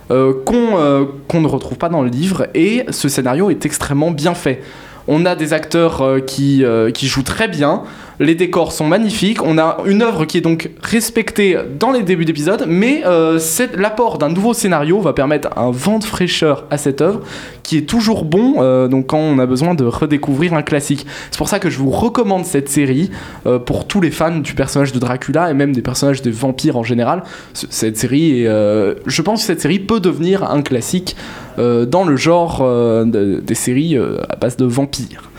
qu'on 0.09 1.41
ne 1.41 1.47
retrouve 1.47 1.77
pas 1.77 1.91
dans 1.91 2.03
le 2.03 2.09
livre 2.09 2.47
et 2.55 2.87
ce 2.89 3.11
scénario 3.11 3.51
est 3.51 3.67
extrêmement 3.67 4.11
bien 4.11 4.33
fait. 4.33 4.63
On 5.07 5.27
a 5.27 5.37
des 5.37 5.53
acteurs 5.53 6.03
qui, 6.27 6.65
qui 6.95 7.07
jouent 7.07 7.23
très 7.23 7.49
bien, 7.49 7.83
les 8.21 8.35
décors 8.35 8.73
sont 8.73 8.87
magnifiques, 8.87 9.43
on 9.45 9.59
a 9.59 9.79
une 9.87 10.03
œuvre 10.03 10.25
qui 10.25 10.39
est 10.39 10.41
donc 10.41 10.71
respectée 10.83 11.57
dans 11.79 11.93
les 11.93 12.03
débuts 12.03 12.25
d'épisode, 12.25 12.65
mais 12.67 13.03
euh, 13.07 13.39
l'apport 13.77 14.19
d'un 14.19 14.29
nouveau 14.29 14.55
scénario 14.55 15.01
va 15.01 15.13
permettre 15.13 15.49
un 15.57 15.71
vent 15.71 15.99
de 15.99 16.05
fraîcheur 16.05 16.65
à 16.71 16.79
cette 16.79 17.01
œuvre 17.01 17.21
qui 17.63 17.77
est 17.77 17.83
toujours 17.89 18.25
bon 18.25 18.57
euh, 18.59 18.89
donc 18.89 19.07
quand 19.09 19.19
on 19.19 19.39
a 19.39 19.47
besoin 19.47 19.75
de 19.75 19.85
redécouvrir 19.85 20.55
un 20.55 20.63
classique. 20.63 21.07
C'est 21.31 21.39
pour 21.39 21.49
ça 21.49 21.59
que 21.61 21.71
je 21.71 21.79
vous 21.79 21.91
recommande 21.91 22.45
cette 22.45 22.69
série 22.69 23.11
euh, 23.47 23.59
pour 23.59 23.87
tous 23.87 24.01
les 24.01 24.11
fans 24.11 24.39
du 24.39 24.55
personnage 24.55 24.93
de 24.93 24.99
Dracula 24.99 25.51
et 25.51 25.55
même 25.55 25.73
des 25.73 25.83
personnages 25.83 26.23
des 26.23 26.31
vampires 26.31 26.77
en 26.77 26.83
général. 26.83 27.23
Cette 27.55 27.97
série, 27.99 28.43
est, 28.43 28.47
je 28.47 29.23
pense 29.23 29.41
que 29.43 29.47
cette 29.47 29.61
série 29.61 29.79
peut 29.79 30.01
devenir 30.01 30.51
un 30.51 30.63
classique 30.63 31.15
dans 31.57 32.05
le 32.05 32.17
genre 32.17 32.63
de- 32.63 33.41
des 33.45 33.55
séries 33.55 33.97
à 33.97 34.37
base 34.37 34.57
de 34.57 34.65
vampires. 34.65 35.31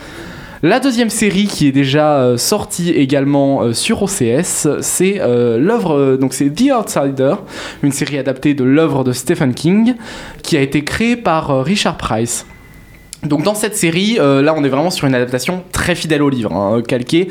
La 0.62 0.78
deuxième 0.78 1.08
série 1.08 1.46
qui 1.46 1.68
est 1.68 1.72
déjà 1.72 2.20
euh, 2.20 2.36
sortie 2.36 2.90
également 2.90 3.62
euh, 3.62 3.72
sur 3.72 4.02
OCS, 4.02 4.68
c'est 4.82 5.18
euh, 5.18 5.58
l'œuvre, 5.58 6.18
donc 6.18 6.34
c'est 6.34 6.50
The 6.50 6.72
Outsider, 6.78 7.36
une 7.82 7.92
série 7.92 8.18
adaptée 8.18 8.52
de 8.52 8.62
l'œuvre 8.62 9.02
de 9.02 9.12
Stephen 9.12 9.54
King, 9.54 9.94
qui 10.42 10.58
a 10.58 10.60
été 10.60 10.84
créée 10.84 11.16
par 11.16 11.64
Richard 11.64 11.96
Price. 11.96 12.44
Donc 13.22 13.42
dans 13.42 13.54
cette 13.54 13.76
série, 13.76 14.16
euh, 14.18 14.40
là 14.40 14.54
on 14.56 14.64
est 14.64 14.68
vraiment 14.70 14.90
sur 14.90 15.06
une 15.06 15.14
adaptation 15.14 15.62
très 15.72 15.94
fidèle 15.94 16.22
au 16.22 16.30
livre, 16.30 16.54
hein, 16.54 16.80
calqué. 16.80 17.28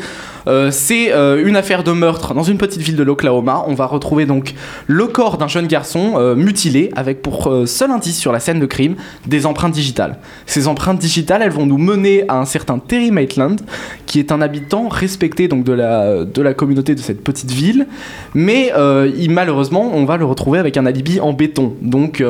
Euh, 0.47 0.69
c'est 0.71 1.11
euh, 1.11 1.43
une 1.45 1.55
affaire 1.55 1.83
de 1.83 1.91
meurtre 1.91 2.35
dans 2.35 2.43
une 2.43 2.59
petite 2.59 2.81
ville 2.81 2.95
de 2.95 3.01
l'Oklahoma. 3.01 3.63
On 3.67 3.73
va 3.73 3.87
retrouver 3.87 4.27
donc 4.27 4.53
le 4.85 5.07
corps 5.07 5.39
d'un 5.39 5.47
jeune 5.47 5.65
garçon 5.65 6.35
mutilé 6.35 6.91
avec 6.95 7.21
pour 7.21 7.51
seul 7.65 7.89
indice 7.91 8.17
sur 8.17 8.31
la 8.31 8.39
scène 8.39 8.59
de 8.59 8.65
crime 8.65 8.95
des 9.25 9.45
empreintes 9.45 9.73
digitales. 9.73 10.17
Ces 10.45 10.67
empreintes 10.67 10.99
digitales, 10.99 11.41
elles 11.41 11.51
vont 11.51 11.65
nous 11.65 11.77
mener 11.77 12.23
à 12.27 12.37
un 12.39 12.45
certain 12.45 12.77
Terry 12.77 13.11
Maitland, 13.11 13.59
qui 14.05 14.19
est 14.19 14.31
un 14.31 14.41
habitant 14.41 14.89
respecté 14.89 15.47
donc 15.47 15.63
de 15.63 15.73
la, 15.73 16.23
de 16.23 16.41
la 16.41 16.53
communauté 16.53 16.93
de 16.93 16.99
cette 16.99 17.23
petite 17.23 17.51
ville, 17.51 17.87
mais 18.35 18.71
il, 19.17 19.31
malheureusement 19.31 19.91
on 19.93 20.05
va 20.05 20.17
le 20.17 20.25
retrouver 20.25 20.59
avec 20.59 20.77
un 20.77 20.85
alibi 20.85 21.19
en 21.19 21.33
béton. 21.33 21.73
Donc 21.81 22.23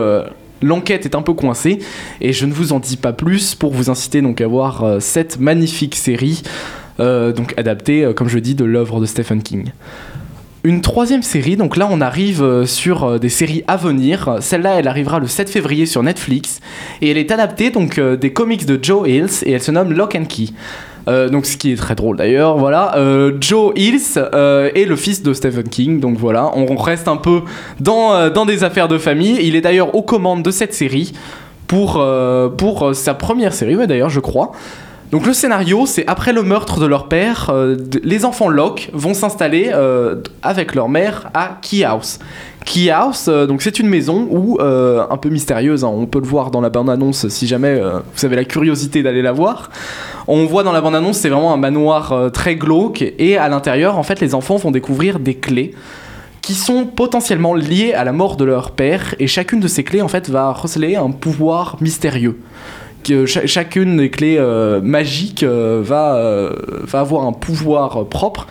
L'enquête 0.61 1.05
est 1.05 1.15
un 1.15 1.21
peu 1.21 1.33
coincée 1.33 1.79
et 2.21 2.33
je 2.33 2.45
ne 2.45 2.53
vous 2.53 2.73
en 2.73 2.79
dis 2.79 2.97
pas 2.97 3.13
plus 3.13 3.55
pour 3.55 3.73
vous 3.73 3.89
inciter 3.89 4.21
donc 4.21 4.41
à 4.41 4.47
voir 4.47 4.83
euh, 4.83 4.99
cette 4.99 5.39
magnifique 5.39 5.95
série 5.95 6.43
euh, 6.99 7.33
adaptée 7.57 8.03
euh, 8.03 8.13
comme 8.13 8.27
je 8.27 8.39
dis 8.39 8.55
de 8.55 8.65
l'œuvre 8.65 8.99
de 8.99 9.05
Stephen 9.05 9.41
King. 9.41 9.71
Une 10.65 10.81
troisième 10.81 11.23
série, 11.23 11.55
donc 11.55 11.77
là 11.77 11.87
on 11.89 12.01
arrive 12.01 12.43
euh, 12.43 12.65
sur 12.65 13.05
euh, 13.05 13.17
des 13.17 13.29
séries 13.29 13.63
à 13.69 13.77
venir. 13.77 14.39
Celle-là 14.41 14.73
elle 14.77 14.89
arrivera 14.89 15.19
le 15.19 15.27
7 15.27 15.49
février 15.49 15.85
sur 15.85 16.03
Netflix 16.03 16.59
et 17.01 17.09
elle 17.09 17.17
est 17.17 17.31
adaptée 17.31 17.69
donc 17.69 17.97
euh, 17.97 18.17
des 18.17 18.33
comics 18.33 18.65
de 18.65 18.77
Joe 18.81 19.07
Hills 19.07 19.43
et 19.45 19.53
elle 19.53 19.61
se 19.61 19.71
nomme 19.71 19.93
Lock 19.93 20.15
and 20.15 20.25
Key. 20.25 20.47
Donc 21.31 21.47
ce 21.47 21.57
qui 21.57 21.71
est 21.71 21.75
très 21.75 21.95
drôle 21.95 22.17
d'ailleurs, 22.17 22.59
voilà. 22.59 22.95
Joe 23.41 23.73
Hills 23.75 24.19
est 24.31 24.85
le 24.87 24.95
fils 24.95 25.23
de 25.23 25.33
Stephen 25.33 25.67
King, 25.67 25.99
donc 25.99 26.19
voilà, 26.19 26.51
on 26.55 26.75
reste 26.75 27.07
un 27.07 27.17
peu 27.17 27.41
dans, 27.79 28.29
dans 28.29 28.45
des 28.45 28.63
affaires 28.63 28.87
de 28.87 28.99
famille. 28.99 29.39
Il 29.41 29.55
est 29.55 29.61
d'ailleurs 29.61 29.95
aux 29.95 30.03
commandes 30.03 30.43
de 30.43 30.51
cette 30.51 30.75
série 30.75 31.13
pour, 31.65 31.93
pour 32.59 32.93
sa 32.93 33.15
première 33.15 33.53
série, 33.53 33.75
d'ailleurs 33.87 34.11
je 34.11 34.19
crois. 34.19 34.51
Donc 35.11 35.25
le 35.25 35.33
scénario, 35.33 35.87
c'est 35.87 36.05
après 36.07 36.33
le 36.33 36.43
meurtre 36.43 36.79
de 36.79 36.85
leur 36.85 37.07
père, 37.07 37.49
euh, 37.49 37.75
les 38.03 38.25
enfants 38.25 38.47
Locke 38.47 38.91
vont 38.93 39.15
s'installer 39.15 39.71
euh, 39.73 40.17
avec 40.43 40.75
leur 40.75 40.87
mère 40.87 41.31
à 41.33 41.57
Key 41.63 41.83
House. 41.83 42.19
Key 42.63 42.91
House, 42.91 43.25
euh, 43.27 43.47
donc 43.47 43.63
c'est 43.63 43.79
une 43.79 43.87
maison 43.87 44.27
où, 44.29 44.59
un 44.59 45.17
peu 45.17 45.29
mystérieuse, 45.29 45.83
hein, 45.83 45.91
on 45.91 46.05
peut 46.05 46.19
le 46.19 46.27
voir 46.27 46.51
dans 46.51 46.61
la 46.61 46.69
bande-annonce 46.69 47.27
si 47.29 47.47
jamais 47.47 47.81
vous 48.15 48.25
avez 48.25 48.35
la 48.35 48.45
curiosité 48.45 49.01
d'aller 49.01 49.23
la 49.23 49.31
voir. 49.31 49.71
On 50.27 50.45
voit 50.45 50.63
dans 50.63 50.71
la 50.71 50.81
bande-annonce, 50.81 51.17
c'est 51.17 51.29
vraiment 51.29 51.53
un 51.53 51.57
manoir 51.57 52.31
très 52.31 52.55
glauque 52.55 53.01
et 53.01 53.37
à 53.37 53.49
l'intérieur, 53.49 53.97
en 53.97 54.03
fait, 54.03 54.19
les 54.19 54.35
enfants 54.35 54.57
vont 54.57 54.71
découvrir 54.71 55.19
des 55.19 55.35
clés 55.35 55.73
qui 56.41 56.53
sont 56.53 56.85
potentiellement 56.85 57.55
liées 57.55 57.93
à 57.93 58.03
la 58.03 58.11
mort 58.11 58.35
de 58.35 58.45
leur 58.45 58.71
père 58.71 59.15
et 59.19 59.27
chacune 59.27 59.59
de 59.59 59.67
ces 59.67 59.83
clés 59.83 60.01
en 60.01 60.07
fait 60.07 60.29
va 60.29 60.51
receler 60.51 60.95
un 60.95 61.11
pouvoir 61.11 61.77
mystérieux. 61.81 62.39
Que 63.03 63.25
cha- 63.25 63.45
chacune 63.47 63.97
des 63.97 64.09
clés 64.09 64.37
euh, 64.37 64.81
magiques 64.81 65.43
euh, 65.43 65.81
va, 65.83 66.15
euh, 66.15 66.51
va 66.83 66.99
avoir 66.99 67.25
un 67.25 67.31
pouvoir 67.33 68.05
propre 68.07 68.47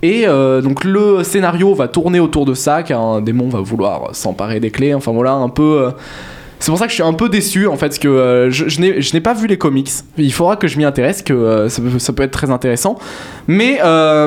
et 0.00 0.26
donc 0.62 0.84
le 0.84 1.24
scénario 1.24 1.74
va 1.74 1.88
tourner 1.88 2.20
autour 2.20 2.46
de 2.46 2.54
ça 2.54 2.84
qu'un 2.84 3.20
démon 3.20 3.48
va 3.48 3.60
vouloir 3.60 4.14
s'emparer 4.14 4.60
des 4.60 4.70
clés 4.70 4.94
enfin 4.94 5.10
voilà 5.10 5.32
un 5.32 5.48
peu 5.48 5.88
c'est 6.60 6.70
pour 6.70 6.78
ça 6.78 6.84
que 6.84 6.90
je 6.90 6.94
suis 6.94 7.02
un 7.02 7.12
peu 7.14 7.28
déçu 7.28 7.66
en 7.66 7.76
fait 7.76 7.98
que 7.98 8.46
je, 8.48 8.68
je 8.68 8.80
n'ai 9.14 9.20
pas 9.20 9.34
vu 9.34 9.48
les 9.48 9.58
comics. 9.58 9.90
Il 10.16 10.32
faudra 10.32 10.54
que 10.54 10.68
je 10.68 10.78
m'y 10.78 10.84
intéresse, 10.84 11.22
que 11.22 11.66
ça, 11.68 11.82
peut, 11.82 11.98
ça 11.98 12.12
peut 12.12 12.22
être 12.22 12.30
très 12.30 12.50
intéressant. 12.50 12.96
Mais, 13.48 13.80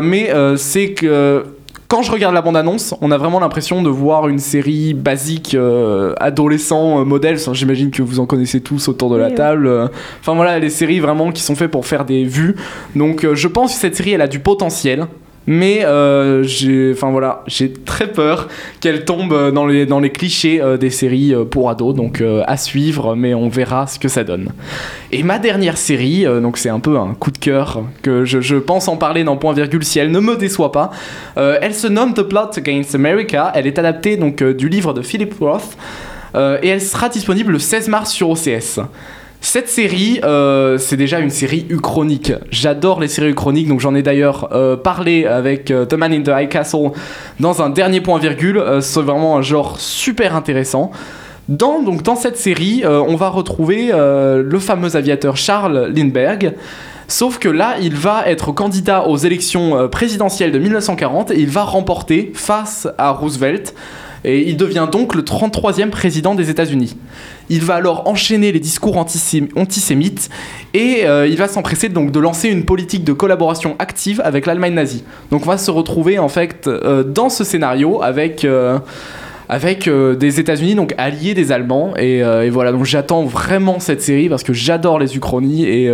mais 0.03 0.29
c'est 0.57 0.91
que 0.93 1.45
quand 1.91 2.03
je 2.03 2.11
regarde 2.13 2.33
la 2.33 2.41
bande-annonce, 2.41 2.95
on 3.01 3.11
a 3.11 3.17
vraiment 3.17 3.41
l'impression 3.41 3.83
de 3.83 3.89
voir 3.89 4.29
une 4.29 4.39
série 4.39 4.93
basique 4.93 5.55
euh, 5.55 6.13
adolescent 6.21 7.01
euh, 7.01 7.03
modèle. 7.03 7.37
J'imagine 7.51 7.91
que 7.91 8.01
vous 8.01 8.21
en 8.21 8.25
connaissez 8.25 8.61
tous 8.61 8.87
autour 8.87 9.09
de 9.09 9.17
la 9.17 9.27
Oui, 9.27 9.35
table. 9.35 9.89
Enfin 10.21 10.33
voilà, 10.33 10.57
les 10.57 10.69
séries 10.69 11.01
vraiment 11.01 11.33
qui 11.33 11.41
sont 11.41 11.53
faites 11.53 11.69
pour 11.69 11.85
faire 11.85 12.05
des 12.05 12.23
vues. 12.23 12.55
Donc 12.95 13.25
euh, 13.25 13.35
je 13.35 13.49
pense 13.49 13.73
que 13.73 13.79
cette 13.81 13.97
série 13.97 14.11
elle 14.11 14.21
a 14.21 14.29
du 14.29 14.39
potentiel. 14.39 15.07
Mais 15.47 15.83
euh, 15.85 16.43
j'ai, 16.43 16.91
enfin 16.93 17.09
voilà, 17.09 17.43
j'ai 17.47 17.73
très 17.73 18.07
peur 18.07 18.47
qu'elle 18.79 19.05
tombe 19.05 19.33
euh, 19.33 19.51
dans 19.51 19.65
les, 19.65 19.87
dans 19.87 19.99
les 19.99 20.11
clichés 20.11 20.61
euh, 20.61 20.77
des 20.77 20.91
séries 20.91 21.33
pour 21.49 21.69
ados. 21.69 21.95
Donc 21.95 22.23
à 22.45 22.57
suivre, 22.57 23.15
mais 23.15 23.33
on 23.33 23.49
verra 23.49 23.87
ce 23.87 23.97
que 23.97 24.07
ça 24.07 24.23
donne. 24.23 24.49
Et 25.11 25.23
ma 25.23 25.39
dernière 25.39 25.77
série, 25.77 26.23
donc 26.23 26.57
c'est 26.57 26.69
un 26.69 26.79
peu 26.79 26.97
un 26.97 27.13
coup 27.13 27.31
de 27.31 27.37
cœur 27.37 27.83
que 28.01 28.23
je, 28.23 28.39
je 28.39 28.55
pense 28.55 28.87
en 28.87 28.97
parler 28.97 29.23
dans 29.23 29.35
point 29.37 29.53
virgule 29.53 29.83
si 29.83 29.99
elle 29.99 30.11
ne 30.11 30.19
me 30.19 30.35
déçoit 30.35 30.71
pas. 30.71 30.91
Elle 31.35 31.73
se 31.73 31.87
nomme 31.87 32.13
The 32.13 32.23
Plot 32.23 32.57
Against 32.57 32.95
America. 32.95 33.51
Elle 33.55 33.67
est 33.67 33.79
adaptée 33.79 34.17
donc 34.17 34.43
du 34.43 34.69
livre 34.69 34.93
de 34.93 35.01
Philip 35.01 35.33
Roth 35.39 35.77
et 36.35 36.67
elle 36.67 36.81
sera 36.81 37.09
disponible 37.09 37.51
le 37.51 37.59
16 37.59 37.89
mars 37.89 38.11
sur 38.11 38.29
OCS. 38.29 38.79
Cette 39.43 39.69
série, 39.69 40.19
euh, 40.23 40.77
c'est 40.77 40.97
déjà 40.97 41.19
une 41.19 41.31
série 41.31 41.65
uchronique. 41.67 42.31
J'adore 42.51 42.99
les 42.99 43.07
séries 43.07 43.31
uchroniques, 43.31 43.67
donc 43.67 43.79
j'en 43.79 43.95
ai 43.95 44.03
d'ailleurs 44.03 44.49
euh, 44.51 44.77
parlé 44.77 45.25
avec 45.25 45.71
euh, 45.71 45.83
The 45.83 45.95
Man 45.95 46.13
in 46.13 46.21
the 46.21 46.29
High 46.29 46.47
Castle 46.47 46.91
dans 47.39 47.63
un 47.63 47.71
dernier 47.71 48.01
point 48.01 48.19
virgule. 48.19 48.59
Euh, 48.59 48.81
c'est 48.81 49.01
vraiment 49.01 49.37
un 49.37 49.41
genre 49.41 49.79
super 49.79 50.35
intéressant. 50.35 50.91
Dans, 51.49 51.81
donc, 51.81 52.03
dans 52.03 52.15
cette 52.15 52.37
série, 52.37 52.83
on 52.85 53.15
va 53.15 53.27
retrouver 53.27 53.91
le 53.91 54.59
fameux 54.59 54.95
aviateur 54.95 55.35
Charles 55.35 55.91
Lindbergh. 55.93 56.53
Sauf 57.09 57.39
que 57.39 57.49
là, 57.49 57.75
il 57.81 57.95
va 57.95 58.23
être 58.27 58.53
candidat 58.53 59.07
aux 59.07 59.17
élections 59.17 59.89
présidentielles 59.89 60.53
de 60.53 60.59
1940 60.59 61.31
et 61.31 61.39
il 61.39 61.49
va 61.49 61.63
remporter 61.63 62.31
face 62.35 62.87
à 62.97 63.09
Roosevelt. 63.09 63.73
Et 64.23 64.47
il 64.47 64.57
devient 64.57 64.87
donc 64.91 65.15
le 65.15 65.23
33e 65.23 65.89
président 65.89 66.35
des 66.35 66.49
États-Unis. 66.49 66.95
Il 67.49 67.61
va 67.63 67.75
alors 67.75 68.07
enchaîner 68.07 68.51
les 68.51 68.59
discours 68.59 68.95
antisé- 68.97 69.49
antisémites 69.55 70.29
et 70.73 71.05
euh, 71.05 71.27
il 71.27 71.37
va 71.37 71.47
s'empresser 71.47 71.89
donc 71.89 72.11
de 72.11 72.19
lancer 72.19 72.49
une 72.49 72.63
politique 72.63 73.03
de 73.03 73.13
collaboration 73.13 73.75
active 73.79 74.21
avec 74.23 74.45
l'Allemagne 74.45 74.73
nazie. 74.73 75.03
Donc 75.31 75.43
on 75.43 75.49
va 75.49 75.57
se 75.57 75.71
retrouver 75.71 76.19
en 76.19 76.29
fait 76.29 76.67
euh, 76.67 77.03
dans 77.03 77.29
ce 77.29 77.43
scénario 77.43 78.01
avec, 78.03 78.45
euh, 78.45 78.77
avec 79.49 79.89
des 79.89 80.39
États-Unis 80.39 80.75
donc 80.75 80.93
alliés 80.97 81.33
des 81.33 81.51
Allemands 81.51 81.93
et, 81.97 82.21
voilà 82.49 82.71
donc 82.71 82.85
j'attends 82.85 83.23
vraiment 83.23 83.79
cette 83.79 84.01
série 84.01 84.29
parce 84.29 84.43
que 84.43 84.53
j'adore 84.53 84.99
les 84.99 85.17
Uchronies 85.17 85.65
et 85.65 85.91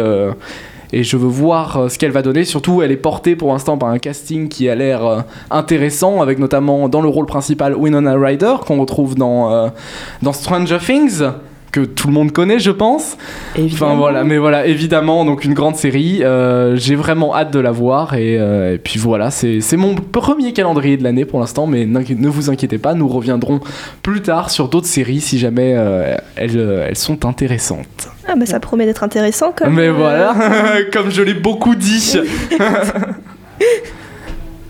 et 0.93 1.03
je 1.03 1.17
veux 1.17 1.27
voir 1.27 1.77
euh, 1.77 1.89
ce 1.89 1.97
qu'elle 1.97 2.11
va 2.11 2.21
donner. 2.21 2.45
Surtout, 2.45 2.81
elle 2.81 2.91
est 2.91 2.97
portée 2.97 3.35
pour 3.35 3.51
l'instant 3.51 3.77
par 3.77 3.89
un 3.89 3.99
casting 3.99 4.47
qui 4.47 4.69
a 4.69 4.75
l'air 4.75 5.05
euh, 5.05 5.21
intéressant, 5.51 6.21
avec 6.21 6.39
notamment 6.39 6.89
dans 6.89 7.01
le 7.01 7.09
rôle 7.09 7.25
principal 7.25 7.75
Winona 7.75 8.15
Ryder, 8.15 8.55
qu'on 8.65 8.79
retrouve 8.79 9.15
dans, 9.15 9.51
euh, 9.51 9.69
dans 10.21 10.33
Stranger 10.33 10.79
Things 10.79 11.23
que 11.79 11.85
tout 11.85 12.07
le 12.07 12.13
monde 12.13 12.31
connaît, 12.31 12.59
je 12.59 12.71
pense. 12.71 13.17
Enfin 13.59 13.95
voilà, 13.95 14.23
mais 14.23 14.37
voilà, 14.37 14.65
évidemment, 14.65 15.25
donc 15.25 15.45
une 15.45 15.53
grande 15.53 15.75
série. 15.75 16.23
Euh, 16.23 16.75
J'ai 16.75 16.95
vraiment 16.95 17.35
hâte 17.35 17.51
de 17.51 17.59
la 17.59 17.71
voir 17.71 18.15
et, 18.15 18.37
euh, 18.39 18.75
et 18.75 18.77
puis 18.77 18.99
voilà, 18.99 19.31
c'est 19.31 19.61
c'est 19.61 19.77
mon 19.77 19.95
premier 19.95 20.53
calendrier 20.53 20.97
de 20.97 21.03
l'année 21.03 21.25
pour 21.25 21.39
l'instant, 21.39 21.67
mais 21.67 21.85
ne 21.85 22.29
vous 22.29 22.49
inquiétez 22.49 22.77
pas, 22.77 22.93
nous 22.93 23.07
reviendrons 23.07 23.59
plus 24.01 24.21
tard 24.21 24.49
sur 24.49 24.69
d'autres 24.69 24.87
séries 24.87 25.21
si 25.21 25.37
jamais 25.37 25.73
euh, 25.75 26.15
elles, 26.35 26.57
elles 26.87 26.97
sont 26.97 27.25
intéressantes. 27.25 28.09
Ah 28.27 28.35
bah 28.35 28.45
ça 28.45 28.59
promet 28.59 28.85
d'être 28.85 29.03
intéressant 29.03 29.53
comme. 29.55 29.73
Mais 29.73 29.87
euh, 29.87 29.93
voilà, 29.93 30.35
comme 30.91 31.09
je 31.09 31.21
l'ai 31.21 31.33
beaucoup 31.33 31.75
dit. 31.75 32.17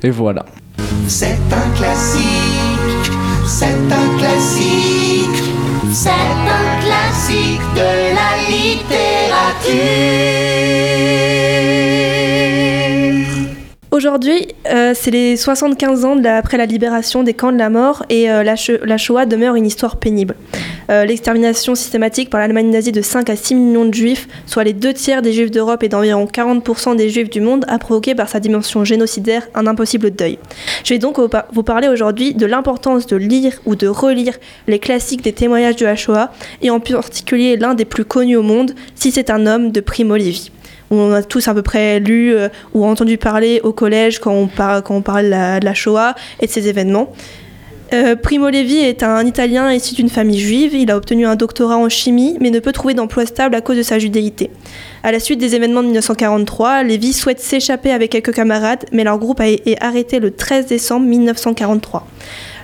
et 0.03 0.09
voilà. 0.09 0.45
C'est 1.07 1.37
un 1.51 1.75
classique, 1.75 3.11
c'est 3.45 3.65
un 3.65 4.17
classique, 4.19 5.43
c'est 5.91 6.09
un 6.09 6.81
classique 6.81 6.86
de 7.29 8.13
la 8.15 8.37
littérature. 8.49 9.27
Aujourd'hui, 14.01 14.47
euh, 14.71 14.93
c'est 14.93 15.09
les 15.09 15.35
75 15.35 16.05
ans 16.05 16.15
après 16.23 16.57
la 16.59 16.67
libération 16.67 17.23
des 17.23 17.33
camps 17.33 17.51
de 17.51 17.57
la 17.57 17.71
mort 17.71 18.03
et 18.11 18.29
euh, 18.29 18.43
la, 18.43 18.53
Sh- 18.53 18.79
la 18.85 18.99
Shoah 18.99 19.25
demeure 19.25 19.55
une 19.55 19.65
histoire 19.65 19.95
pénible. 19.97 20.35
Euh, 20.91 21.03
L'extermination 21.03 21.73
systématique 21.73 22.29
par 22.29 22.39
l'Allemagne 22.39 22.69
nazie 22.69 22.91
de 22.91 23.01
5 23.01 23.27
à 23.31 23.35
6 23.35 23.55
millions 23.55 23.85
de 23.85 23.93
juifs, 23.95 24.27
soit 24.45 24.63
les 24.65 24.73
deux 24.73 24.93
tiers 24.93 25.23
des 25.23 25.33
juifs 25.33 25.49
d'Europe 25.49 25.81
et 25.81 25.89
d'environ 25.89 26.25
40% 26.31 26.95
des 26.95 27.09
juifs 27.09 27.31
du 27.31 27.41
monde, 27.41 27.65
a 27.67 27.79
provoqué 27.79 28.13
par 28.13 28.29
sa 28.29 28.39
dimension 28.39 28.85
génocidaire 28.85 29.47
un 29.55 29.65
impossible 29.65 30.11
deuil. 30.11 30.37
Je 30.83 30.93
vais 30.93 30.99
donc 30.99 31.17
vous 31.17 31.27
par- 31.27 31.45
vous 31.51 31.63
parler 31.63 31.87
aujourd'hui 31.87 32.35
de 32.35 32.45
l'importance 32.45 33.07
de 33.07 33.15
lire 33.15 33.53
ou 33.65 33.75
de 33.75 33.87
relire 33.87 34.35
les 34.67 34.77
classiques 34.77 35.23
des 35.23 35.33
témoignages 35.33 35.75
de 35.77 35.85
la 35.87 35.95
Shoah 35.95 36.31
et 36.61 36.69
en 36.69 36.79
particulier 36.79 37.57
l'un 37.57 37.73
des 37.73 37.85
plus 37.85 38.05
connus 38.05 38.35
au 38.37 38.43
monde, 38.43 38.73
Si 38.93 39.09
c'est 39.09 39.31
un 39.31 39.47
homme, 39.47 39.71
de 39.71 39.81
Primo 39.81 40.15
Levi 40.15 40.51
on 40.91 41.11
a 41.11 41.23
tous 41.23 41.47
à 41.47 41.53
peu 41.53 41.61
près 41.61 41.99
lu 41.99 42.33
euh, 42.33 42.49
ou 42.73 42.85
entendu 42.85 43.17
parler 43.17 43.61
au 43.63 43.73
collège 43.73 44.19
quand 44.19 44.31
on, 44.33 44.47
par- 44.47 44.83
quand 44.83 44.95
on 44.95 45.01
parle 45.01 45.25
de 45.25 45.65
la, 45.65 45.73
Shoah 45.73 46.15
et 46.39 46.47
de 46.47 46.51
ces 46.51 46.67
événements. 46.67 47.11
Euh, 47.93 48.17
Primo 48.17 48.49
Levi 48.49 48.79
est 48.79 49.01
un 49.01 49.25
Italien 49.25 49.71
issu 49.71 49.95
d'une 49.95 50.09
famille 50.09 50.39
juive. 50.39 50.73
Il 50.73 50.91
a 50.91 50.97
obtenu 50.97 51.25
un 51.25 51.35
doctorat 51.35 51.77
en 51.77 51.87
chimie, 51.87 52.37
mais 52.41 52.49
ne 52.49 52.59
peut 52.59 52.73
trouver 52.73 52.93
d'emploi 52.93 53.25
stable 53.25 53.55
à 53.55 53.61
cause 53.61 53.77
de 53.77 53.83
sa 53.83 53.97
judéité. 53.97 54.49
À 55.03 55.11
la 55.13 55.21
suite 55.21 55.39
des 55.39 55.55
événements 55.55 55.81
de 55.81 55.87
1943, 55.87 56.83
Levi 56.83 57.13
souhaite 57.13 57.39
s'échapper 57.39 57.91
avec 57.91 58.11
quelques 58.11 58.33
camarades, 58.33 58.83
mais 58.91 59.05
leur 59.05 59.17
groupe 59.17 59.39
été 59.39 59.81
arrêté 59.81 60.19
le 60.19 60.31
13 60.31 60.67
décembre 60.67 61.05
1943. 61.05 62.05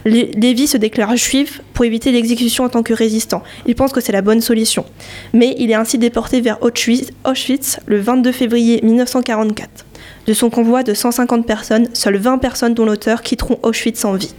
Lé- 0.05 0.31
Lévy 0.35 0.67
se 0.67 0.77
déclare 0.77 1.15
juif 1.15 1.61
pour 1.73 1.85
éviter 1.85 2.11
l'exécution 2.11 2.63
en 2.65 2.69
tant 2.69 2.83
que 2.83 2.93
résistant. 2.93 3.43
Il 3.65 3.75
pense 3.75 3.91
que 3.91 4.01
c'est 4.01 4.11
la 4.11 4.21
bonne 4.21 4.41
solution. 4.41 4.85
Mais 5.33 5.55
il 5.57 5.71
est 5.71 5.75
ainsi 5.75 5.97
déporté 5.97 6.41
vers 6.41 6.61
Auschwitz, 6.61 7.09
Auschwitz 7.25 7.79
le 7.85 7.99
22 7.99 8.31
février 8.31 8.79
1944. 8.83 9.85
De 10.27 10.33
son 10.33 10.49
convoi 10.49 10.83
de 10.83 10.93
150 10.93 11.45
personnes, 11.45 11.87
seules 11.93 12.17
20 12.17 12.37
personnes 12.37 12.73
dont 12.73 12.85
l'auteur 12.85 13.21
quitteront 13.21 13.59
Auschwitz 13.63 14.03
en 14.05 14.13
vie. 14.15 14.33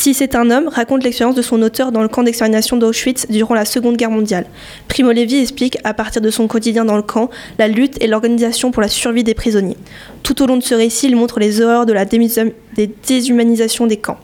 Si 0.00 0.14
c'est 0.14 0.36
un 0.36 0.52
homme, 0.52 0.68
raconte 0.68 1.02
l'expérience 1.02 1.34
de 1.34 1.42
son 1.42 1.60
auteur 1.60 1.90
dans 1.90 2.02
le 2.02 2.06
camp 2.06 2.22
d'extermination 2.22 2.76
d'Auschwitz 2.76 3.26
durant 3.30 3.56
la 3.56 3.64
Seconde 3.64 3.96
Guerre 3.96 4.12
mondiale. 4.12 4.46
Primo 4.86 5.10
Levi 5.10 5.38
explique, 5.38 5.76
à 5.82 5.92
partir 5.92 6.22
de 6.22 6.30
son 6.30 6.46
quotidien 6.46 6.84
dans 6.84 6.94
le 6.94 7.02
camp, 7.02 7.30
la 7.58 7.66
lutte 7.66 8.00
et 8.00 8.06
l'organisation 8.06 8.70
pour 8.70 8.80
la 8.80 8.86
survie 8.86 9.24
des 9.24 9.34
prisonniers. 9.34 9.76
Tout 10.22 10.40
au 10.40 10.46
long 10.46 10.56
de 10.56 10.62
ce 10.62 10.76
récit, 10.76 11.08
il 11.08 11.16
montre 11.16 11.40
les 11.40 11.60
horreurs 11.60 11.84
de 11.84 11.92
la 11.92 12.04
déshumanisation 12.04 13.88
des 13.88 13.96
camps. 13.96 14.18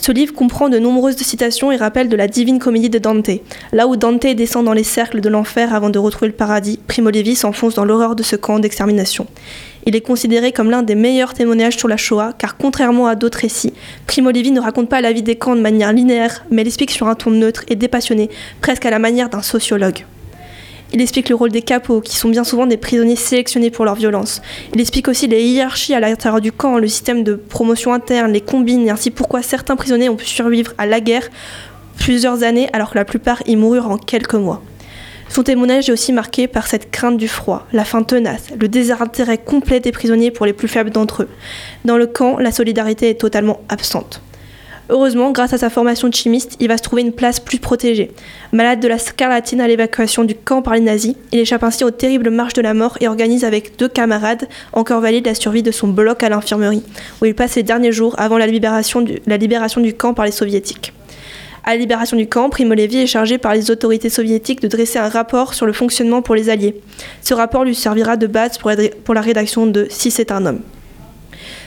Ce 0.00 0.10
livre 0.10 0.32
comprend 0.32 0.70
de 0.70 0.78
nombreuses 0.78 1.16
citations 1.16 1.70
et 1.70 1.76
rappels 1.76 2.08
de 2.08 2.16
la 2.16 2.26
divine 2.26 2.58
comédie 2.58 2.88
de 2.88 2.98
Dante. 2.98 3.30
Là 3.72 3.88
où 3.88 3.96
Dante 3.96 4.26
descend 4.26 4.64
dans 4.64 4.72
les 4.72 4.84
cercles 4.84 5.20
de 5.20 5.28
l'enfer 5.28 5.74
avant 5.74 5.90
de 5.90 5.98
retrouver 5.98 6.28
le 6.28 6.34
paradis, 6.34 6.78
Primo 6.86 7.10
Levi 7.10 7.34
s'enfonce 7.34 7.74
dans 7.74 7.84
l'horreur 7.84 8.16
de 8.16 8.22
ce 8.22 8.36
camp 8.36 8.58
d'extermination. 8.58 9.26
Il 9.88 9.96
est 9.96 10.02
considéré 10.02 10.52
comme 10.52 10.70
l'un 10.70 10.82
des 10.82 10.94
meilleurs 10.94 11.32
témoignages 11.32 11.78
sur 11.78 11.88
la 11.88 11.96
Shoah, 11.96 12.34
car 12.36 12.58
contrairement 12.58 13.06
à 13.06 13.14
d'autres 13.14 13.38
récits, 13.38 13.72
Primo 14.06 14.30
Levi 14.30 14.50
ne 14.50 14.60
raconte 14.60 14.90
pas 14.90 15.00
la 15.00 15.14
vie 15.14 15.22
des 15.22 15.36
camps 15.36 15.56
de 15.56 15.62
manière 15.62 15.94
linéaire, 15.94 16.44
mais 16.50 16.62
l'explique 16.62 16.90
sur 16.90 17.08
un 17.08 17.14
ton 17.14 17.30
neutre 17.30 17.64
et 17.68 17.74
dépassionné, 17.74 18.28
presque 18.60 18.84
à 18.84 18.90
la 18.90 18.98
manière 18.98 19.30
d'un 19.30 19.40
sociologue. 19.40 20.04
Il 20.92 21.00
explique 21.00 21.30
le 21.30 21.36
rôle 21.36 21.52
des 21.52 21.62
capots, 21.62 22.02
qui 22.02 22.18
sont 22.18 22.28
bien 22.28 22.44
souvent 22.44 22.66
des 22.66 22.76
prisonniers 22.76 23.16
sélectionnés 23.16 23.70
pour 23.70 23.86
leur 23.86 23.94
violence. 23.94 24.42
Il 24.74 24.80
explique 24.82 25.08
aussi 25.08 25.26
les 25.26 25.42
hiérarchies 25.42 25.94
à 25.94 26.00
l'intérieur 26.00 26.42
du 26.42 26.52
camp, 26.52 26.76
le 26.76 26.86
système 26.86 27.24
de 27.24 27.36
promotion 27.36 27.94
interne, 27.94 28.30
les 28.30 28.42
combines, 28.42 28.86
et 28.86 28.90
ainsi 28.90 29.10
pourquoi 29.10 29.40
certains 29.40 29.76
prisonniers 29.76 30.10
ont 30.10 30.16
pu 30.16 30.26
survivre 30.26 30.74
à 30.76 30.84
la 30.84 31.00
guerre 31.00 31.30
plusieurs 31.96 32.42
années, 32.42 32.68
alors 32.74 32.90
que 32.90 32.98
la 32.98 33.06
plupart 33.06 33.42
y 33.46 33.56
moururent 33.56 33.90
en 33.90 33.96
quelques 33.96 34.34
mois. 34.34 34.62
Son 35.28 35.42
témoignage 35.42 35.88
est 35.88 35.92
aussi 35.92 36.12
marqué 36.12 36.48
par 36.48 36.66
cette 36.66 36.90
crainte 36.90 37.16
du 37.16 37.28
froid, 37.28 37.66
la 37.72 37.84
faim 37.84 38.02
tenace, 38.02 38.46
le 38.58 38.68
désintérêt 38.68 39.38
complet 39.38 39.80
des 39.80 39.92
prisonniers 39.92 40.30
pour 40.30 40.46
les 40.46 40.52
plus 40.52 40.68
faibles 40.68 40.90
d'entre 40.90 41.24
eux. 41.24 41.28
Dans 41.84 41.98
le 41.98 42.06
camp, 42.06 42.38
la 42.38 42.50
solidarité 42.50 43.10
est 43.10 43.20
totalement 43.20 43.60
absente. 43.68 44.22
Heureusement, 44.90 45.32
grâce 45.32 45.52
à 45.52 45.58
sa 45.58 45.68
formation 45.68 46.08
de 46.08 46.14
chimiste, 46.14 46.56
il 46.60 46.68
va 46.68 46.78
se 46.78 46.82
trouver 46.82 47.02
une 47.02 47.12
place 47.12 47.40
plus 47.40 47.58
protégée. 47.58 48.10
Malade 48.52 48.80
de 48.80 48.88
la 48.88 48.96
scarlatine 48.96 49.60
à 49.60 49.68
l'évacuation 49.68 50.24
du 50.24 50.34
camp 50.34 50.62
par 50.62 50.74
les 50.74 50.80
nazis, 50.80 51.14
il 51.30 51.40
échappe 51.40 51.62
ainsi 51.62 51.84
aux 51.84 51.90
terribles 51.90 52.30
marches 52.30 52.54
de 52.54 52.62
la 52.62 52.72
mort 52.72 52.96
et 53.00 53.08
organise 53.08 53.44
avec 53.44 53.78
deux 53.78 53.88
camarades 53.88 54.48
encore 54.72 55.02
valides 55.02 55.26
la 55.26 55.34
survie 55.34 55.62
de 55.62 55.72
son 55.72 55.88
bloc 55.88 56.22
à 56.22 56.30
l'infirmerie, 56.30 56.82
où 57.20 57.26
il 57.26 57.34
passe 57.34 57.56
les 57.56 57.62
derniers 57.62 57.92
jours 57.92 58.14
avant 58.18 58.38
la 58.38 58.46
libération 58.46 59.02
du, 59.02 59.20
la 59.26 59.36
libération 59.36 59.82
du 59.82 59.92
camp 59.92 60.14
par 60.14 60.24
les 60.24 60.32
soviétiques. 60.32 60.94
À 61.68 61.72
la 61.72 61.80
libération 61.80 62.16
du 62.16 62.26
camp, 62.26 62.48
Primo 62.48 62.72
Levi 62.72 62.96
est 62.96 63.06
chargé 63.06 63.36
par 63.36 63.52
les 63.52 63.70
autorités 63.70 64.08
soviétiques 64.08 64.62
de 64.62 64.68
dresser 64.68 64.98
un 64.98 65.10
rapport 65.10 65.52
sur 65.52 65.66
le 65.66 65.74
fonctionnement 65.74 66.22
pour 66.22 66.34
les 66.34 66.48
Alliés. 66.48 66.80
Ce 67.20 67.34
rapport 67.34 67.62
lui 67.62 67.74
servira 67.74 68.16
de 68.16 68.26
base 68.26 68.56
pour 68.56 68.70
la, 68.70 68.76
pour 69.04 69.12
la 69.12 69.20
rédaction 69.20 69.66
de 69.66 69.86
Si 69.90 70.10
c'est 70.10 70.32
un 70.32 70.46
homme. 70.46 70.60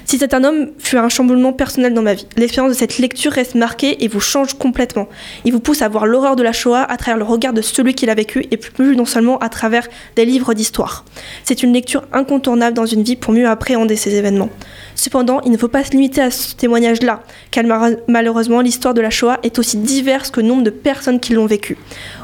Si 0.06 0.18
c'est 0.18 0.34
un 0.34 0.44
homme 0.44 0.72
fut 0.78 0.98
un 0.98 1.10
chamboulement 1.10 1.54
personnel 1.54 1.94
dans 1.94 2.02
ma 2.02 2.14
vie. 2.14 2.28
L'expérience 2.38 2.74
de 2.74 2.78
cette 2.78 2.98
lecture 2.98 3.32
reste 3.32 3.56
marquée 3.56 4.04
et 4.04 4.08
vous 4.08 4.20
change 4.20 4.56
complètement. 4.56 5.08
Il 5.46 5.54
vous 5.54 5.60
pousse 5.60 5.82
à 5.82 5.88
voir 5.90 6.06
l'horreur 6.06 6.36
de 6.36 6.44
la 6.44 6.52
Shoah 6.52 6.84
à 6.84 6.98
travers 6.98 7.18
le 7.18 7.24
regard 7.24 7.54
de 7.54 7.62
celui 7.62 7.94
qui 7.94 8.06
l'a 8.06 8.16
vécu 8.16 8.46
et 8.52 8.58
plus 8.58 8.96
non 8.96 9.06
seulement 9.06 9.38
à 9.40 9.50
travers 9.50 9.88
des 10.16 10.26
livres 10.26 10.54
d'histoire. 10.54 11.06
C'est 11.44 11.64
une 11.64 11.74
lecture 11.74 12.04
incontournable 12.12 12.76
dans 12.76 12.86
une 12.86 13.04
vie 13.04 13.16
pour 13.16 13.34
mieux 13.34 13.48
appréhender 13.48 13.96
ces 13.96 14.16
événements. 14.16 14.50
Cependant, 14.96 15.40
il 15.42 15.52
ne 15.52 15.58
faut 15.58 15.68
pas 15.68 15.84
se 15.84 15.92
limiter 15.92 16.22
à 16.22 16.32
ce 16.32 16.56
témoignage-là, 16.56 17.24
car 17.50 17.64
mal- 17.64 18.00
malheureusement, 18.08 18.62
l'histoire 18.62 18.94
de 18.94 19.02
la 19.02 19.10
Shoah 19.10 19.40
est 19.44 19.58
aussi 19.60 19.78
diverse 19.78 20.30
que 20.30 20.42
le 20.42 20.48
nombre 20.48 20.64
de 20.64 20.70
personnes 20.70 21.20
qui 21.20 21.34
l'ont 21.34 21.46
vécue. 21.46 21.78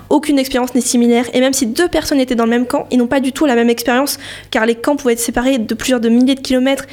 Aucune 0.09 0.39
expérience 0.39 0.75
n'est 0.75 0.81
similaire, 0.81 1.25
et 1.33 1.39
même 1.39 1.53
si 1.53 1.65
deux 1.65 1.87
personnes 1.87 2.19
étaient 2.19 2.35
dans 2.35 2.45
le 2.45 2.49
même 2.49 2.65
camp, 2.67 2.87
ils 2.91 2.97
n'ont 2.97 3.07
pas 3.07 3.19
du 3.19 3.31
tout 3.31 3.45
la 3.45 3.55
même 3.55 3.69
expérience, 3.69 4.19
car 4.51 4.65
les 4.65 4.75
camps 4.75 4.95
pouvaient 4.95 5.13
être 5.13 5.19
séparés 5.19 5.57
de 5.57 5.73
plusieurs 5.73 5.99
de 5.99 6.09
milliers 6.09 6.35
de 6.35 6.41
kilomètres. 6.41 6.85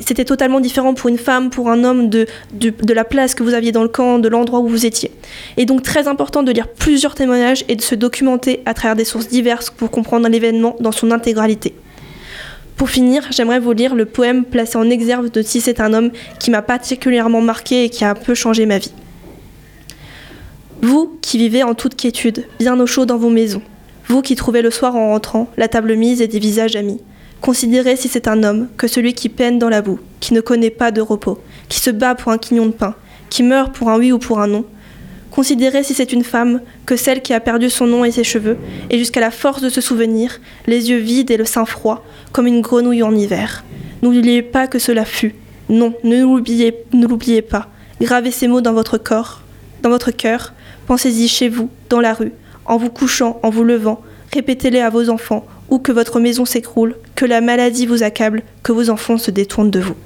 C'était 0.00 0.24
totalement 0.24 0.60
différent 0.60 0.94
pour 0.94 1.08
une 1.08 1.18
femme, 1.18 1.50
pour 1.50 1.70
un 1.70 1.84
homme, 1.84 2.08
de, 2.08 2.26
de, 2.52 2.94
la 2.94 3.04
place 3.04 3.34
que 3.34 3.42
vous 3.42 3.54
aviez 3.54 3.72
dans 3.72 3.82
le 3.82 3.88
camp, 3.88 4.18
de 4.18 4.28
l'endroit 4.28 4.60
où 4.60 4.68
vous 4.68 4.86
étiez. 4.86 5.12
Et 5.56 5.66
donc 5.66 5.82
très 5.82 6.08
important 6.08 6.42
de 6.42 6.50
lire 6.50 6.68
plusieurs 6.68 7.14
témoignages 7.14 7.64
et 7.68 7.76
de 7.76 7.82
se 7.82 7.94
documenter 7.94 8.60
à 8.66 8.74
travers 8.74 8.96
des 8.96 9.04
sources 9.04 9.28
diverses 9.28 9.70
pour 9.70 9.90
comprendre 9.90 10.28
l'événement 10.28 10.76
dans 10.80 10.92
son 10.92 11.10
intégralité. 11.10 11.74
Pour 12.76 12.90
finir, 12.90 13.28
j'aimerais 13.30 13.60
vous 13.60 13.72
lire 13.72 13.94
le 13.94 14.04
poème 14.04 14.44
placé 14.44 14.76
en 14.76 14.90
exergue 14.90 15.30
de 15.30 15.42
Si 15.42 15.60
c'est 15.60 15.80
un 15.80 15.94
homme 15.94 16.10
qui 16.40 16.50
m'a 16.50 16.62
particulièrement 16.62 17.40
marqué 17.40 17.84
et 17.84 17.88
qui 17.88 18.04
a 18.04 18.10
un 18.10 18.14
peu 18.14 18.34
changé 18.34 18.66
ma 18.66 18.78
vie. 18.78 18.92
Vous 20.82 21.16
qui 21.22 21.38
vivez 21.38 21.62
en 21.62 21.74
toute 21.74 21.94
quiétude, 21.94 22.46
bien 22.58 22.78
au 22.80 22.86
chaud 22.86 23.06
dans 23.06 23.16
vos 23.16 23.30
maisons, 23.30 23.62
vous 24.08 24.22
qui 24.22 24.34
trouvez 24.34 24.60
le 24.60 24.70
soir 24.70 24.96
en 24.96 25.10
rentrant 25.10 25.48
la 25.56 25.68
table 25.68 25.94
mise 25.94 26.20
et 26.20 26.26
des 26.26 26.40
visages 26.40 26.76
amis, 26.76 27.00
considérez 27.44 27.96
si 27.96 28.08
c'est 28.08 28.26
un 28.26 28.42
homme 28.42 28.68
que 28.78 28.86
celui 28.86 29.12
qui 29.12 29.28
peine 29.28 29.58
dans 29.58 29.68
la 29.68 29.82
boue, 29.82 29.98
qui 30.18 30.32
ne 30.32 30.40
connaît 30.40 30.70
pas 30.70 30.90
de 30.90 31.02
repos, 31.02 31.38
qui 31.68 31.78
se 31.78 31.90
bat 31.90 32.14
pour 32.14 32.32
un 32.32 32.38
quignon 32.38 32.64
de 32.64 32.72
pain, 32.72 32.94
qui 33.28 33.42
meurt 33.42 33.74
pour 33.74 33.90
un 33.90 33.98
oui 33.98 34.12
ou 34.12 34.18
pour 34.18 34.40
un 34.40 34.46
non. 34.46 34.64
Considérez 35.30 35.82
si 35.82 35.92
c'est 35.92 36.14
une 36.14 36.24
femme 36.24 36.62
que 36.86 36.96
celle 36.96 37.20
qui 37.20 37.34
a 37.34 37.40
perdu 37.40 37.68
son 37.68 37.86
nom 37.86 38.02
et 38.02 38.12
ses 38.12 38.24
cheveux, 38.24 38.56
et 38.88 38.96
jusqu'à 38.96 39.20
la 39.20 39.30
force 39.30 39.60
de 39.60 39.68
se 39.68 39.82
souvenir, 39.82 40.40
les 40.66 40.88
yeux 40.88 40.96
vides 40.96 41.30
et 41.30 41.36
le 41.36 41.44
sein 41.44 41.66
froid, 41.66 42.02
comme 42.32 42.46
une 42.46 42.62
grenouille 42.62 43.02
en 43.02 43.14
hiver. 43.14 43.62
N'oubliez 44.00 44.40
pas 44.40 44.66
que 44.66 44.78
cela 44.78 45.04
fut. 45.04 45.34
Non, 45.68 45.92
ne 46.02 46.22
l'oubliez, 46.22 46.74
ne 46.94 47.06
l'oubliez 47.06 47.42
pas. 47.42 47.68
Gravez 48.00 48.30
ces 48.30 48.48
mots 48.48 48.62
dans 48.62 48.72
votre 48.72 48.96
corps, 48.96 49.42
dans 49.82 49.90
votre 49.90 50.12
cœur. 50.12 50.54
Pensez-y 50.86 51.28
chez 51.28 51.50
vous, 51.50 51.68
dans 51.90 52.00
la 52.00 52.14
rue, 52.14 52.32
en 52.64 52.78
vous 52.78 52.88
couchant, 52.88 53.38
en 53.42 53.50
vous 53.50 53.64
levant. 53.64 54.00
Répétez-les 54.32 54.80
à 54.80 54.88
vos 54.88 55.10
enfants, 55.10 55.46
ou 55.70 55.78
que 55.78 55.92
votre 55.92 56.20
maison 56.20 56.44
s'écroule, 56.44 56.96
que 57.14 57.24
la 57.24 57.40
maladie 57.40 57.86
vous 57.86 58.02
accable, 58.02 58.42
que 58.62 58.72
vos 58.72 58.90
enfants 58.90 59.18
se 59.18 59.30
détournent 59.30 59.70
de 59.70 59.80
vous. 59.80 59.96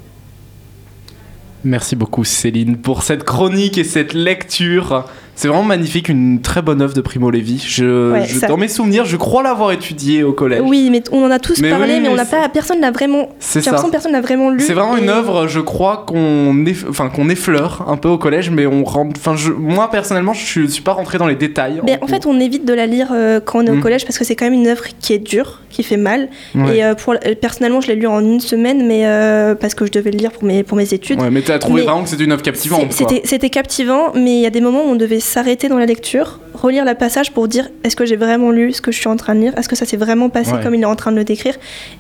Merci 1.65 1.97
beaucoup 1.97 2.25
Céline 2.25 2.77
pour 2.77 3.03
cette 3.03 3.25
chronique 3.25 3.79
et 3.79 3.85
cette 3.85 4.15
lecture. 4.15 5.05
C'est 5.41 5.47
vraiment 5.47 5.63
magnifique, 5.63 6.09
une 6.09 6.41
très 6.43 6.63
bonne 6.63 6.83
œuvre 6.83 6.95
de 6.95 7.01
Primo 7.01 7.31
Levi. 7.31 7.65
Je, 7.65 8.11
Ouais, 8.13 8.25
je- 8.27 8.41
ça- 8.41 8.49
Dans 8.49 8.57
mes 8.57 8.67
souvenirs, 8.67 9.05
je 9.05 9.17
crois 9.17 9.45
l'avoir 9.45 9.71
étudié 9.71 10.25
au 10.25 10.33
collège. 10.33 10.63
Oui, 10.65 10.89
mais 10.91 11.01
on 11.13 11.23
en 11.25 11.31
a 11.31 11.39
tous 11.39 11.61
Mais 11.61 11.71
parlé, 11.71 11.95
oui, 11.95 12.01
mais 12.03 12.09
on 12.09 12.17
n'a 12.17 12.25
pas, 12.25 12.49
personne 12.49 12.81
n'a 12.81 12.91
vraiment. 12.91 13.29
C'est 13.39 13.61
ça. 13.63 13.71
personne 13.89 14.11
n'a 14.11 14.21
vraiment 14.21 14.51
lu. 14.51 14.59
C'est 14.59 14.73
vraiment 14.73 14.97
une 14.97 15.09
œuvre, 15.09 15.47
je 15.47 15.61
crois, 15.61 16.05
qu'on 16.09 16.55
eff- 16.65 16.87
enfin, 16.89 17.09
qu'on 17.09 17.29
effleure 17.29 17.85
un 17.89 17.97
peu 17.97 18.09
au 18.09 18.19
collège, 18.19 18.51
mais 18.51 18.67
on 18.67 18.83
rentre. 18.83 19.13
Enfin, 19.17 19.37
je... 19.37 19.53
moi 19.53 19.89
personnellement, 19.93 20.33
je 20.33 20.67
suis 20.67 20.83
pas 20.83 20.93
rentré 20.93 21.19
dans 21.19 21.29
les 21.29 21.37
détails. 21.37 21.83
Mais 21.85 21.99
en 22.03 22.09
fait, 22.09 22.27
on 22.27 22.41
évite 22.41 22.65
de 22.65 22.75
la 22.75 22.87
lire 22.87 23.11
euh, 23.13 23.39
quand 23.39 23.61
on 23.61 23.67
est 23.67 23.71
au 23.71 23.75
Mm. 23.77 23.81
collège 23.81 24.05
parce 24.07 24.19
que 24.19 24.25
c'est 24.25 24.35
quand 24.35 24.47
même 24.47 24.55
une 24.55 24.67
œuvre 24.67 24.83
qui 24.99 25.13
est 25.13 25.19
dure, 25.19 25.61
qui 25.71 25.85
fait 25.85 25.97
mal. 25.97 26.31
Ouais. 26.57 26.79
Et 26.79 26.85
euh, 26.85 26.97
pour, 26.97 27.13
euh, 27.15 27.35
personnellement, 27.41 27.81
je 27.81 27.87
l'ai 27.87 27.95
lu 27.95 28.09
en 28.09 28.19
une 28.19 28.41
semaine, 28.41 28.89
mais 28.89 29.07
euh, 29.07 29.55
parce 29.55 29.75
que 29.77 29.87
je 29.87 29.93
devais 29.93 30.11
le 30.11 30.19
lire 30.19 30.33
pour 30.33 30.43
mes, 30.43 30.65
pour 30.65 30.77
mes 30.77 30.93
études. 30.93 31.21
Ouais, 31.21 31.31
mais 31.31 31.43
t'as 31.43 31.61
trouvé 31.61 31.83
Mais 31.83 31.87
vraiment 31.87 32.03
que 32.03 32.09
c'était 32.09 32.25
une 32.25 32.33
œuvre 32.33 32.43
captivante. 32.43 32.93
C'était 33.23 33.51
captivant, 33.51 34.13
mais 34.17 34.33
il 34.39 34.41
y 34.41 34.47
a 34.47 34.51
des 34.51 34.61
moments 34.61 34.83
où 34.85 34.89
on 34.89 34.97
devait 34.97 35.21
s'arrêter 35.29 35.69
dans 35.69 35.79
la 35.79 35.87
lecture, 35.87 36.41
relire 36.55 36.85
la 36.85 36.95
passage 36.95 37.33
pour 37.33 37.47
dire 37.49 37.69
est-ce 37.85 37.95
que 37.95 38.05
j'ai 38.07 38.17
vraiment 38.17 38.51
lu 38.51 38.73
ce 38.73 38.81
que 38.81 38.91
je 38.91 38.99
suis 38.99 39.09
en 39.09 39.17
train 39.17 39.35
de 39.35 39.41
lire? 39.41 39.57
Est-ce 39.57 39.69
que 39.69 39.77
ça 39.77 39.85
s'est 39.87 39.97
vraiment 39.97 40.29
passé 40.31 40.53
Ouais. 40.53 40.63
comme 40.63 40.75
il 40.75 40.83
est 40.83 40.87
en 40.87 40.97
train 40.97 41.13
de 41.13 41.17
le 41.17 41.25
décrire? 41.25 41.55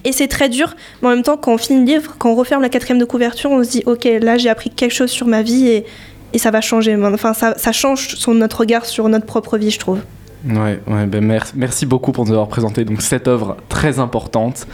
Et 0.04 0.12
c'est 0.12 0.26
très 0.28 0.48
dur, 0.48 0.74
mais 1.02 1.08
en 1.08 1.10
même 1.12 1.22
temps, 1.22 1.36
quand 1.36 1.52
on 1.52 1.58
finit 1.58 1.80
le 1.80 1.86
livre, 1.86 2.16
quand 2.18 2.30
on 2.30 2.34
referme 2.34 2.62
la 2.62 2.68
quatrième 2.68 2.98
de 2.98 3.04
couverture, 3.04 3.50
on 3.50 3.62
se 3.62 3.70
dit 3.70 3.82
ok, 3.86 4.08
là 4.20 4.36
j'ai 4.38 4.48
appris 4.48 4.70
quelque 4.70 4.92
chose 4.94 5.10
sur 5.10 5.26
ma 5.26 5.42
vie 5.42 5.68
et, 5.68 5.84
et 6.32 6.38
ça 6.38 6.50
va 6.50 6.60
changer. 6.60 6.96
Enfin, 6.96 7.34
ça, 7.34 7.54
ça 7.56 7.72
change 7.72 8.16
son, 8.16 8.34
notre 8.34 8.60
regard 8.60 8.84
sur 8.86 9.08
notre 9.08 9.26
propre 9.26 9.56
vie, 9.58 9.70
je 9.70 9.78
trouve. 9.78 10.00
Ouais, 10.46 10.80
ouais, 10.86 11.06
ben 11.06 11.40
merci, 11.56 11.84
beaucoup 11.84 12.12
pour 12.12 12.24
nous 12.24 12.30
avoir 12.30 12.46
présenté 12.46 12.84
donc 12.84 13.02
cette 13.02 13.26
œuvre 13.26 13.56
très 13.68 13.98
importante. 13.98 14.68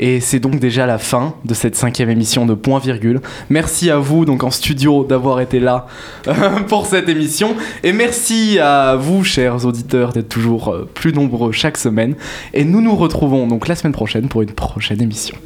Et 0.00 0.20
c'est 0.20 0.40
donc 0.40 0.58
déjà 0.58 0.86
la 0.86 0.96
fin 0.96 1.34
de 1.44 1.52
cette 1.52 1.76
cinquième 1.76 2.08
émission 2.08 2.46
de 2.46 2.54
Point 2.54 2.78
Virgule. 2.78 3.20
Merci 3.50 3.90
à 3.90 3.98
vous 3.98 4.24
donc 4.24 4.42
en 4.42 4.50
studio 4.50 5.04
d'avoir 5.04 5.40
été 5.40 5.60
là 5.60 5.86
pour 6.68 6.86
cette 6.86 7.10
émission. 7.10 7.54
Et 7.82 7.92
merci 7.92 8.58
à 8.58 8.96
vous, 8.96 9.22
chers 9.22 9.66
auditeurs, 9.66 10.12
d'être 10.12 10.30
toujours 10.30 10.72
euh, 10.72 10.88
plus 10.94 11.12
nombreux 11.12 11.52
chaque 11.52 11.76
semaine. 11.76 12.14
Et 12.54 12.64
nous 12.64 12.80
nous 12.80 12.96
retrouvons 12.96 13.46
donc 13.46 13.68
la 13.68 13.74
semaine 13.74 13.92
prochaine 13.92 14.28
pour 14.28 14.40
une 14.40 14.52
prochaine 14.52 15.02
émission. 15.02 15.36